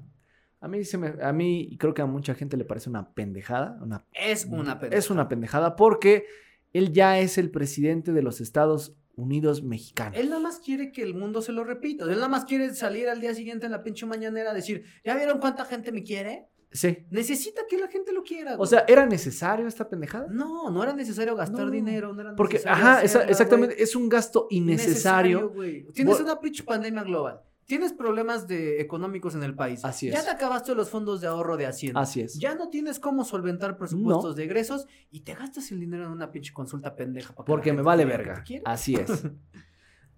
[0.61, 3.13] A mí se me, a mí y creo que a mucha gente le parece una
[3.13, 4.75] pendejada, una Es una.
[4.75, 6.25] Mm, es una pendejada porque
[6.73, 10.19] él ya es el presidente de los Estados Unidos mexicanos.
[10.19, 12.05] Él nada más quiere que el mundo se lo repita.
[12.05, 15.15] Él nada más quiere salir al día siguiente en la pinche mañanera a decir, ¿ya
[15.15, 16.47] vieron cuánta gente me quiere?
[16.71, 17.05] Sí.
[17.09, 18.55] Necesita que la gente lo quiera.
[18.57, 20.27] O sea, ¿era necesario esta pendejada?
[20.29, 21.71] no, no era necesario gastar No.
[21.71, 22.13] dinero.
[22.13, 23.83] No era Porque, ajá, esa- exactamente, güey.
[23.83, 25.49] es un gasto innecesario.
[25.51, 25.85] güey.
[25.93, 27.41] Tienes una pinche pandemia global.
[27.65, 29.83] Tienes problemas de, económicos en el país.
[29.83, 30.25] Así Ya es.
[30.25, 31.99] te acabaste los fondos de ahorro de Hacienda.
[32.01, 32.37] Así es.
[32.37, 36.31] Ya no tienes cómo solventar presupuestos de egresos y te gastas el dinero en una
[36.31, 37.33] pinche consulta pendeja.
[37.33, 38.43] para Porque me vale verga.
[38.65, 39.09] Así es.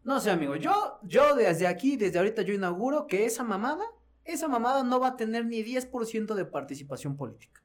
[0.04, 0.56] No sé, amigo.
[0.56, 3.84] Yo, yo desde aquí, desde ahorita, yo inauguro que esa mamada,
[4.28, 7.64] esa mamada no va a tener ni 10% de participación política.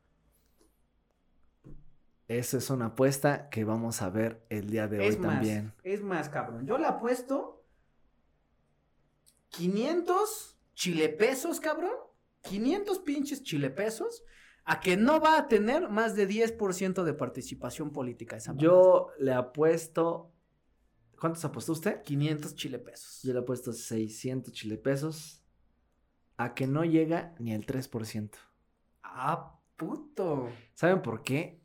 [2.29, 5.75] Esa es una apuesta que vamos a ver el día de hoy es más, también.
[5.83, 6.67] es más, cabrón.
[6.67, 7.65] Yo le apuesto
[9.51, 11.93] 500 chilepesos, cabrón.
[12.43, 14.25] 500 pinches chilepesos
[14.65, 18.65] a que no va a tener más de 10% de participación política esa mamada.
[18.65, 20.33] Yo le apuesto.
[21.21, 22.03] ¿Cuántos apostó usted?
[22.03, 23.23] 500 chilepesos.
[23.23, 25.42] Yo le apuesto 600 chile pesos
[26.37, 28.31] a que no llega ni al 3%.
[29.03, 30.49] Ah, puto.
[30.75, 31.61] ¿Saben por qué?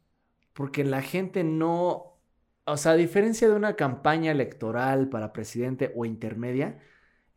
[0.54, 2.20] Porque la gente no.
[2.66, 6.80] O sea, a diferencia de una campaña electoral para presidente o intermedia,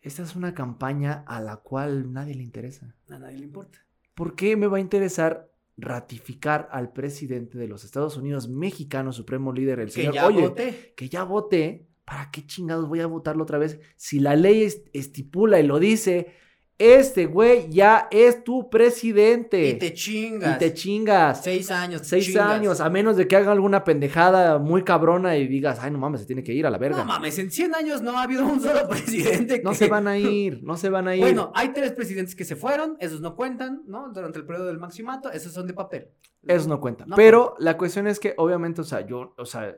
[0.01, 2.97] esta es una campaña a la cual nadie le interesa.
[3.09, 3.79] A nadie le importa.
[4.15, 9.53] ¿Por qué me va a interesar ratificar al presidente de los Estados Unidos mexicano, supremo
[9.53, 10.15] líder, el Que señor?
[10.15, 10.93] ya Oye, voté.
[10.97, 13.81] que ya voté, ¿para qué chingados voy a votarlo otra vez?
[13.97, 16.35] Si la ley est- estipula y lo dice,
[16.81, 19.69] este güey ya es tu presidente.
[19.69, 20.57] Y te chingas.
[20.57, 21.45] Y te chingas.
[21.45, 22.01] Seis años.
[22.01, 22.47] te Seis chingas.
[22.47, 26.23] años, a menos de que haga alguna pendejada muy cabrona y digas, ay, no mames,
[26.23, 26.99] se tiene que ir a la verga.
[26.99, 29.61] No mames, en 100 años no ha habido un solo presidente.
[29.63, 31.21] No se van a ir, no se van a ir.
[31.21, 34.11] Bueno, hay tres presidentes que se fueron, esos no cuentan, ¿no?
[34.13, 36.09] Durante el periodo del maximato, esos son de papel.
[36.47, 37.05] Eso no cuenta.
[37.07, 39.77] No Pero la cuestión es que, obviamente, o sea, yo, o sea,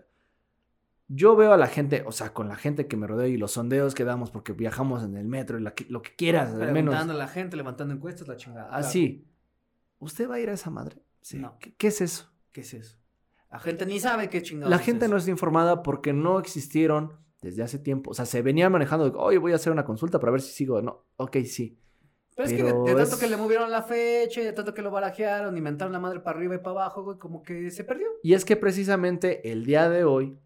[1.14, 3.52] yo veo a la gente, o sea, con la gente que me rodeo y los
[3.52, 6.58] sondeos que damos porque viajamos en el metro y la que- lo que quieras, al
[6.72, 6.72] menos.
[6.94, 8.68] Preguntando a la gente, levantando encuestas, la chingada.
[8.68, 8.84] claro.
[8.86, 9.26] Así.
[9.98, 10.96] ¿Usted va a ir a esa madre?
[11.20, 11.38] Sí.
[11.38, 11.58] No.
[11.58, 12.32] ¿Qué, qué es eso?
[12.52, 12.98] ¿Qué es eso?
[13.50, 14.70] La gente ni sabe qué chingados.
[14.70, 15.12] La es gente eso.
[15.12, 18.10] no está informada porque no existieron desde hace tiempo.
[18.12, 20.52] O sea, se venía manejando de, oye, voy a hacer una consulta para ver si
[20.52, 21.04] sigo o no.
[21.16, 21.78] Ok, sí.
[22.34, 24.80] Pero es que de, tanto es- que le movieron la fecha, y de tanto que
[24.80, 28.06] lo barajearon, inventaron la madre para arriba y para abajo, güey, como que se perdió.
[28.22, 30.38] Y es que precisamente el día de hoy,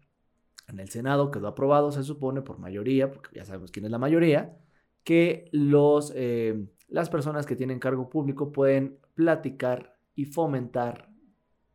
[0.67, 3.97] en el Senado quedó aprobado, se supone, por mayoría, porque ya sabemos quién es la
[3.97, 4.57] mayoría,
[5.03, 11.09] que los, eh, las personas que tienen cargo público pueden platicar y fomentar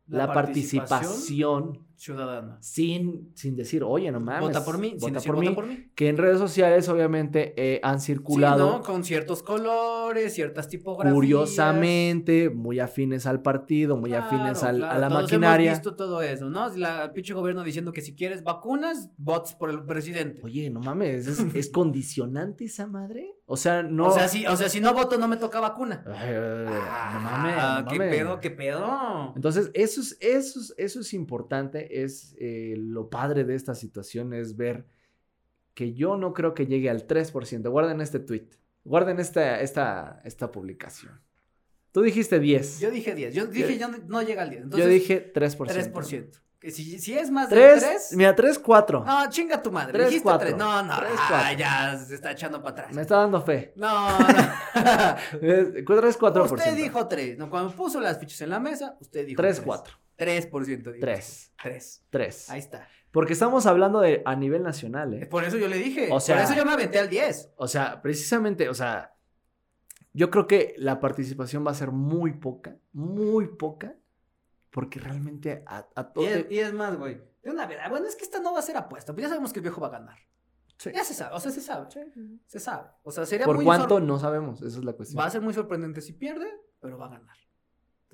[0.07, 2.57] la, participación, ciudadana.
[2.61, 4.41] sin, sin decir, oye, no mames.
[4.41, 5.55] Vota por mí, sin vota decir por vota mí.
[5.55, 5.87] por mí.
[5.95, 8.57] Que en redes sociales, obviamente, eh, han Sí, circulado.
[8.77, 8.81] ¿no?
[8.81, 11.13] Con ciertos colores, ciertas tipografías.
[11.13, 15.67] Curiosamente, muy afines al partido, muy Claro, afines al- claro, a la todos maquinaria.
[15.71, 16.69] Hemos visto todo eso, ¿no?
[16.75, 20.41] La, el pinche gobierno diciendo que si quieres vacunas, votes por el presidente.
[20.43, 23.33] Oye, no mames, ¿es, es condicionante esa madre?
[23.45, 24.07] O sea, no.
[24.07, 26.03] O sea, si, o sea, si no voto, no me toca vacuna.
[26.07, 26.33] Ay,
[27.13, 28.15] no mames, Ah, no qué mames.
[28.15, 29.33] pedo, qué pedo.
[29.35, 34.33] Entonces, eso es, eso es, eso es importante, es eh, lo padre de esta situación,
[34.33, 34.85] es ver
[35.73, 37.69] que yo no creo que llegue al 3%.
[37.69, 38.49] Guarden este tweet,
[38.83, 41.21] guarden esta, esta, esta publicación.
[41.91, 42.79] Tú dijiste 10.
[42.79, 43.33] Yo dije 10.
[43.35, 44.63] Yo dije, yo no, no llega al 10.
[44.63, 45.93] Entonces, yo dije 3%.
[45.93, 46.43] 3%.
[46.63, 48.13] Que si, si es más de 3, 3.
[48.13, 49.03] mira, 3, 4.
[49.05, 49.91] No, chinga tu madre.
[49.91, 50.47] Tres, dijiste cuatro.
[50.47, 50.57] 3.
[50.57, 50.97] No, no.
[50.97, 51.57] Tres, ah, cuatro.
[51.59, 52.95] ya se está echando para atrás.
[52.95, 53.73] Me está dando fe.
[53.75, 54.25] No, no.
[55.41, 56.51] 3, 4%.
[56.53, 57.37] usted dijo 3.
[57.37, 59.65] No, cuando puso las fichas en la mesa, usted dijo 3, 3.
[59.65, 59.93] 4.
[60.17, 60.91] 3%.
[60.91, 61.53] dijo 3.
[61.61, 62.05] 3.
[62.09, 62.49] 3.
[62.49, 62.87] Ahí está.
[63.11, 65.25] Porque estamos hablando de a nivel nacional, ¿eh?
[65.27, 66.09] Por eso yo le dije.
[66.11, 67.51] O sea- por eso yo me aventé al 10.
[67.57, 69.15] O sea, precisamente, o sea,
[70.13, 73.95] yo creo que la participación va a ser muy poca, muy poca,
[74.71, 76.23] porque realmente a, a todo...
[76.25, 77.21] Y es, y es más, güey.
[77.43, 77.77] De una vez.
[77.89, 79.13] Bueno, es que esta no va a ser apuesta.
[79.13, 80.17] Pues ya sabemos que el viejo va a ganar.
[80.77, 80.91] Sí.
[80.93, 81.35] Ya se sabe.
[81.35, 81.87] O sea, se sabe.
[82.47, 82.89] Se sabe.
[83.03, 83.89] O sea, sería ¿Por muy cuánto?
[83.89, 85.21] sor- No sabemos, esa es la cuestión.
[85.21, 86.47] Va a ser muy sorprendente si pierde,
[86.79, 87.35] pero va a ganar.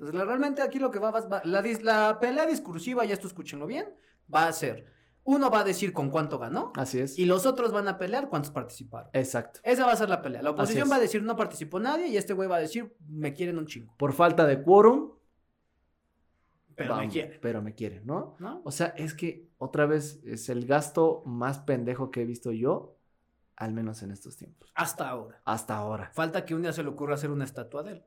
[0.00, 3.66] Entonces, la- realmente aquí lo que va, va- la, la pelea discursiva, ya esto escúchenlo
[3.66, 3.84] bien,
[4.34, 4.86] va a ser,
[5.24, 7.18] uno va a decir con cuánto ganó Así es.
[7.18, 9.10] y los otros van a pelear cuántos participaron.
[9.12, 9.60] Exacto.
[9.62, 10.40] Esa va a ser la pelea.
[10.40, 13.34] La oposición va a decir no participó nadie y este güey va a decir me
[13.34, 15.10] quieren un chingo, Por falta de quórum,
[16.74, 17.38] pero me quieren.
[17.42, 18.36] Pero me quieren, ¿no?
[18.38, 18.62] ¿No?
[18.64, 22.96] O sea, es que otra vez es el gasto más pendejo que he visto yo,
[23.56, 24.72] al menos en estos tiempos.
[24.74, 25.42] Hasta ahora.
[25.44, 26.10] Hasta ahora.
[26.14, 28.04] Falta que un día se le ocurra hacer una estatua de él.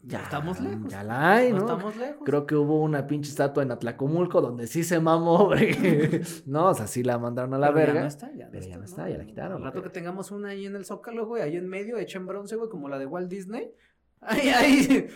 [0.00, 0.90] Ya estamos lejos.
[0.90, 1.64] Ya la hay, No ¿no?
[1.64, 2.22] estamos lejos.
[2.24, 5.76] Creo que hubo una pinche estatua en Atlacomulco donde sí se mamó, güey.
[6.46, 7.94] no, o sea, sí la mandaron a la Pero verga.
[7.94, 10.50] Ya no está, ya ya no está, ya la quitaron, Al rato que tengamos una
[10.50, 13.06] ahí en el Zócalo, güey, ahí en medio, hecha en bronce, güey, como la de
[13.06, 13.72] Walt Disney.
[14.20, 15.08] Ahí, ahí.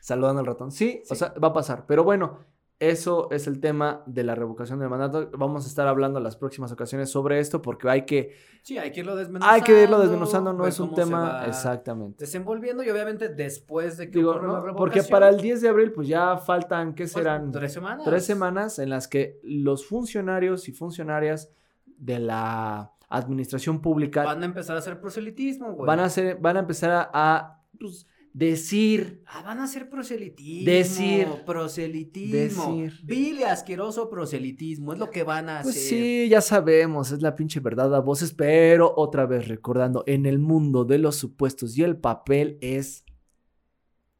[0.00, 0.72] Saludando al ratón.
[0.72, 1.84] Sí, o sea, va a pasar.
[1.86, 2.40] Pero bueno,
[2.80, 5.30] eso es el tema de la revocación del mandato.
[5.38, 8.90] Vamos a estar hablando en las próximas ocasiones sobre esto porque hay que, Sí, hay
[8.92, 9.54] que irlo desmenuzando.
[9.54, 10.52] hay que irlo desmenuzando.
[10.52, 12.24] No es un tema exactamente.
[12.24, 14.52] Desenvolviendo y obviamente después de que Digo, ocurra ¿no?
[14.54, 14.76] la revocación.
[14.76, 17.52] porque para el 10 de abril, pues ya faltan, ¿qué pues, serán?
[17.52, 18.04] Tres semanas.
[18.04, 21.52] Tres semanas en las que los funcionarios y funcionarias
[21.86, 25.86] de la administración pública Van a empezar a hacer proselitismo, güey.
[25.86, 30.70] van a, hacer, van a empezar a, a, pues, decir Ah, van a hacer proselitismo.
[30.70, 31.28] Decir.
[31.46, 32.76] Proselitismo.
[32.76, 33.00] Decir.
[33.06, 34.92] Vil y asqueroso proselitismo.
[34.92, 35.88] Es lo que van a Pues hacer.
[35.88, 40.38] sí, ya sabemos, es la pinche verdad a voces, pero otra vez recordando, en el
[40.40, 43.04] mundo de los supuestos y el papel es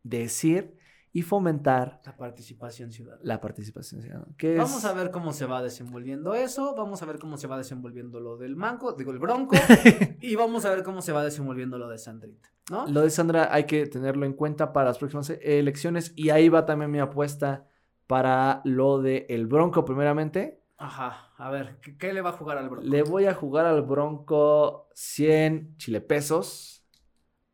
[0.05, 0.75] decir
[1.17, 3.23] y fomentar La participación ciudadana.
[3.25, 4.27] la participación ciudadana.
[4.37, 7.47] que Vamos es- a ver cómo se va desenvolviendo eso, vamos a ver cómo se
[7.47, 9.55] va desenvolviendo lo del manco, digo el bronco,
[10.21, 12.87] y vamos a ver cómo se va desenvolviendo lo de Sandrita, ¿no?
[12.89, 16.67] Lo de Sandra hay que tenerlo en cuenta para las próximas elecciones y ahí va
[16.67, 17.67] también mi apuesta
[18.09, 20.61] para lo de el Bronco primeramente.
[20.77, 22.85] Ajá, a ver, ¿qué, qué le va a jugar al bronco?
[22.89, 26.85] Le voy a jugar al Bronco 100 chilepesos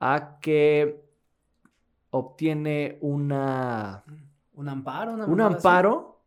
[0.00, 1.04] a que
[2.10, 4.04] obtiene una,
[4.54, 5.12] ¿Un amparo?
[5.14, 5.54] Una un así?
[5.56, 6.22] amparo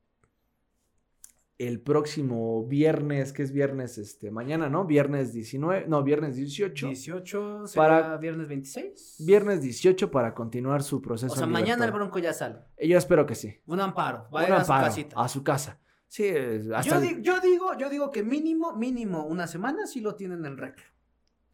[1.59, 4.85] el próximo viernes, que es viernes, este, mañana, ¿no?
[4.85, 6.87] Viernes 19, no, viernes 18.
[6.87, 9.17] 18, Para- para viernes 26.
[9.25, 11.31] Viernes 18 para continuar su proceso.
[11.31, 12.57] O sea, mañana el bronco ya sale.
[12.81, 13.55] Yo espero que sí.
[13.67, 15.15] Un amparo, va a Un ir a su amparo casita.
[15.21, 15.79] a su casa.
[16.07, 20.01] Sí, eh, hasta Yo, di- yo digo, yo digo que mínimo, mínimo una semana sí
[20.01, 20.87] lo tienen en recreo.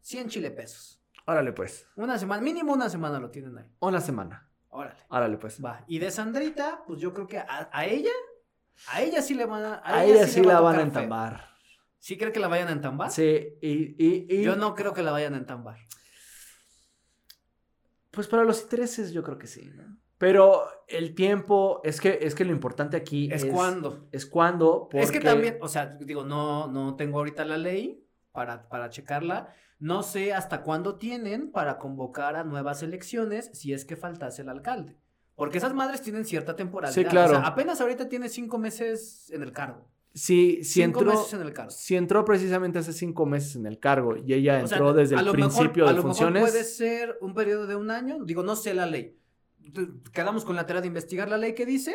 [0.00, 0.99] 100 chile pesos.
[1.30, 1.86] Órale pues.
[1.96, 3.66] Una semana, mínimo una semana lo tienen ahí.
[3.80, 4.48] Una semana.
[4.70, 4.98] Órale.
[5.08, 5.64] Órale pues.
[5.64, 5.84] Va.
[5.86, 8.10] Y de Sandrita, pues yo creo que a, a ella,
[8.88, 9.80] a ella sí le van a.
[9.84, 11.50] A ella sí la van a entambar.
[11.98, 13.10] ¿Sí cree que la vayan a entambar?
[13.10, 15.76] Sí, y, y, y- Yo no creo que la vayan a entambar.
[18.10, 19.96] Pues para los intereses yo creo que sí, ¿no?
[20.18, 23.52] Pero el tiempo, es que, es que lo importante aquí Es, es...
[23.52, 24.08] cuando.
[24.12, 28.06] Es cuando, Es que porque- también, o sea, digo, no, no tengo ahorita la ley
[28.32, 29.54] para, para checarla.
[29.80, 34.48] No sé hasta cuándo tienen para convocar a nuevas elecciones si es que faltase el
[34.50, 34.96] alcalde.
[35.34, 36.94] Porque esas madres tienen cierta temporalidad.
[36.94, 37.32] Sí, claro.
[37.32, 39.88] O sea, apenas ahorita tiene cinco meses en el cargo.
[40.12, 41.70] Sí, sí cinco entró, meses en el cargo.
[41.70, 45.14] sí entró precisamente hace cinco meses en el cargo y ella O sea, entró desde
[45.14, 48.22] el lo mejor- principio a de lo mejor puede ser un periodo de un año.
[48.24, 49.16] Digo, no sé la ley.
[50.12, 51.94] Quedamos con la tarea de investigar la ley que dice,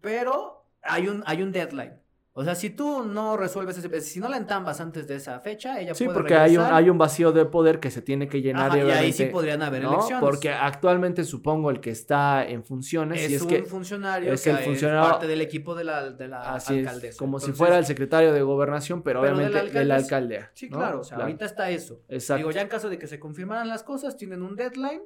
[0.00, 1.94] pero hay un, hay un deadline.
[2.38, 5.80] O sea, si tú no resuelves ese, si no la entambas antes de esa fecha,
[5.80, 6.74] ella Sí, puede porque hay un, regresar.
[6.74, 9.24] hay un vacío de poder que se tiene que llenar Ajá, y y ahí sí
[9.26, 9.94] podrían haber ¿no?
[9.94, 10.20] elecciones.
[10.20, 14.44] Porque actualmente supongo el que está en funciones es, y es un que funcionario es
[14.44, 17.06] que el funcionario- es parte del equipo de la, de la así alcaldesa.
[17.08, 19.94] es, como si fuera el secretario de gobernación, pero, Pero de la obviamente de la
[19.94, 20.16] alcaldesa.
[20.16, 20.50] alcaldía.
[20.52, 20.76] Sí, ¿no?
[20.76, 22.02] claro, o sea, ahorita está eso.
[22.10, 22.36] Exacto.
[22.38, 25.00] Digo, ya en caso de que se confirmaran las cosas, tienen un deadline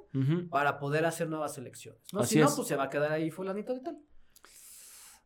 [0.51, 2.01] para poder hacer nuevas elecciones.
[2.13, 2.21] ¿no?
[2.23, 2.55] Así si no, es.
[2.57, 3.99] pues se va a quedar ahí fulanito de tal.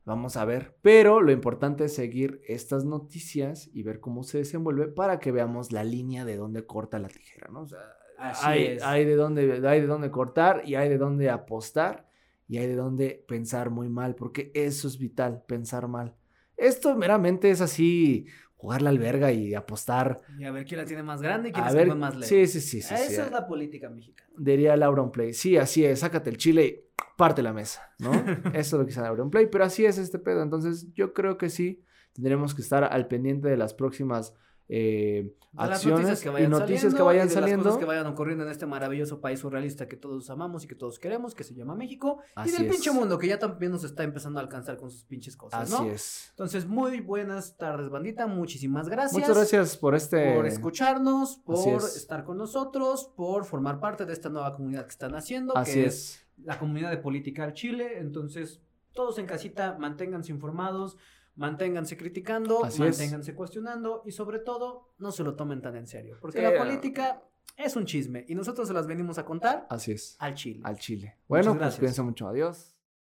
[0.05, 0.77] Vamos a ver.
[0.83, 5.73] Pero lo importante es seguir estas noticias y ver cómo se desenvuelve para que veamos
[5.73, 7.63] la línea de dónde corta la tijera, ¿no?
[7.63, 7.81] O sea,
[8.19, 8.83] Así hay, es.
[8.83, 12.09] hay de dónde, hay de dónde cortar y hay de dónde apostar
[12.47, 16.15] y hay de dónde pensar muy mal, porque eso es vital, pensar mal.
[16.57, 18.27] Esto meramente es así,
[18.57, 20.21] jugar la alberga y apostar.
[20.39, 22.29] Y a ver quién la tiene más grande y quién la come más lejos.
[22.29, 22.95] sí, sí, sí, sí.
[22.95, 23.15] Esa sí.
[23.15, 24.31] es la política mexicana.
[24.37, 25.35] Diría Laura Play.
[25.35, 26.85] Sí, así es, sácate el chile y
[27.17, 28.13] parte la mesa, ¿no?
[28.55, 30.43] Eso es lo que dice Laura Play, pero así es este pedo.
[30.43, 34.35] Entonces, yo creo que sí, tendremos que estar al pendiente de las próximas
[34.69, 37.65] eh, De las acciones noticias que y noticias saliendo que vayan y de las saliendo.
[37.65, 40.99] cosas que vayan ocurriendo en este maravilloso país surrealista que todos amamos y que todos
[40.99, 42.21] queremos, que se llama México.
[42.35, 42.71] Así y del es.
[42.73, 45.83] pinche mundo que ya también nos está empezando a alcanzar con sus pinches cosas, Así
[45.85, 45.91] ¿no?
[45.91, 46.29] es.
[46.31, 48.27] Entonces, muy buenas tardes, bandita.
[48.27, 49.13] Muchísimas gracias.
[49.21, 50.35] Muchas gracias por este.
[50.35, 51.97] por escucharnos, por es.
[51.97, 55.87] estar con nosotros, por formar parte de esta nueva comunidad que están haciendo, Así que
[55.87, 56.27] es.
[56.43, 57.99] la comunidad de Política al Chile.
[57.99, 58.61] Entonces,
[58.93, 60.97] todos en casita, manténganse informados,
[61.37, 62.99] manténganse criticando, Así es.
[62.99, 66.53] manténganse cuestionando y sobre todo, no se lo tomen tan en serio, porque Sí, la
[66.53, 66.59] no.
[66.59, 67.23] política
[67.57, 70.17] es un chisme y nosotros se las venimos a contar Así es.
[70.19, 70.61] al Chile.
[70.65, 71.17] Al chile.
[71.29, 71.79] Bueno, pues gracias.
[71.81, 72.29] cuídense mucho.
[72.29, 72.74] Adiós.